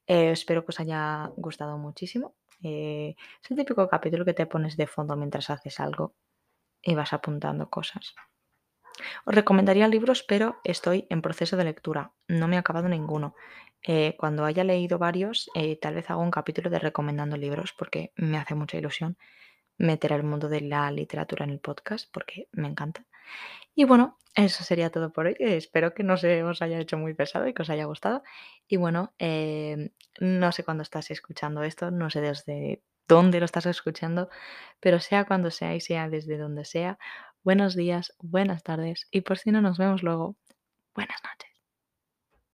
Eh, 0.07 0.31
espero 0.31 0.63
que 0.65 0.71
os 0.71 0.79
haya 0.81 1.31
gustado 1.37 1.77
muchísimo. 1.77 2.35
Eh, 2.63 3.15
es 3.43 3.51
el 3.51 3.57
típico 3.57 3.87
capítulo 3.87 4.25
que 4.25 4.33
te 4.33 4.45
pones 4.47 4.77
de 4.77 4.87
fondo 4.87 5.15
mientras 5.15 5.49
haces 5.49 5.79
algo 5.79 6.15
y 6.81 6.95
vas 6.95 7.13
apuntando 7.13 7.69
cosas. 7.69 8.15
Os 9.25 9.35
recomendaría 9.35 9.87
libros, 9.87 10.23
pero 10.23 10.59
estoy 10.63 11.07
en 11.09 11.21
proceso 11.21 11.57
de 11.57 11.63
lectura. 11.63 12.11
No 12.27 12.47
me 12.47 12.55
he 12.55 12.59
acabado 12.59 12.87
ninguno. 12.87 13.35
Eh, 13.83 14.15
cuando 14.17 14.45
haya 14.45 14.63
leído 14.63 14.99
varios, 14.99 15.49
eh, 15.55 15.77
tal 15.77 15.95
vez 15.95 16.09
hago 16.09 16.21
un 16.21 16.31
capítulo 16.31 16.69
de 16.69 16.79
recomendando 16.79 17.35
libros 17.37 17.73
porque 17.73 18.13
me 18.15 18.37
hace 18.37 18.53
mucha 18.53 18.77
ilusión 18.77 19.17
meter 19.77 20.11
el 20.11 20.23
mundo 20.23 20.49
de 20.49 20.61
la 20.61 20.91
literatura 20.91 21.45
en 21.45 21.51
el 21.51 21.59
podcast 21.59 22.07
porque 22.13 22.47
me 22.51 22.67
encanta. 22.67 23.05
Y 23.73 23.85
bueno, 23.85 24.19
eso 24.35 24.63
sería 24.63 24.91
todo 24.91 25.11
por 25.11 25.25
hoy. 25.25 25.35
Eh, 25.39 25.57
espero 25.57 25.93
que 25.95 26.03
no 26.03 26.17
se 26.17 26.43
os 26.43 26.61
haya 26.61 26.79
hecho 26.79 26.97
muy 26.97 27.13
pesado 27.15 27.47
y 27.47 27.53
que 27.53 27.63
os 27.63 27.69
haya 27.71 27.85
gustado. 27.85 28.21
Y 28.67 28.77
bueno, 28.77 29.13
no 30.19 30.51
sé 30.51 30.63
cuándo 30.63 30.83
estás 30.83 31.09
escuchando 31.09 31.63
esto, 31.63 31.89
no 31.89 32.09
sé 32.09 32.21
desde 32.21 32.83
dónde 33.07 33.39
lo 33.39 33.45
estás 33.45 33.65
escuchando, 33.65 34.29
pero 34.79 34.99
sea 34.99 35.25
cuando 35.25 35.51
sea 35.51 35.75
y 35.75 35.81
sea 35.81 36.09
desde 36.09 36.37
donde 36.37 36.63
sea, 36.63 36.97
buenos 37.43 37.75
días, 37.75 38.13
buenas 38.19 38.63
tardes 38.63 39.07
y 39.11 39.21
por 39.21 39.37
si 39.37 39.51
no 39.51 39.61
nos 39.61 39.77
vemos 39.77 40.03
luego, 40.03 40.35
buenas 40.95 41.19
noches. 41.23 41.50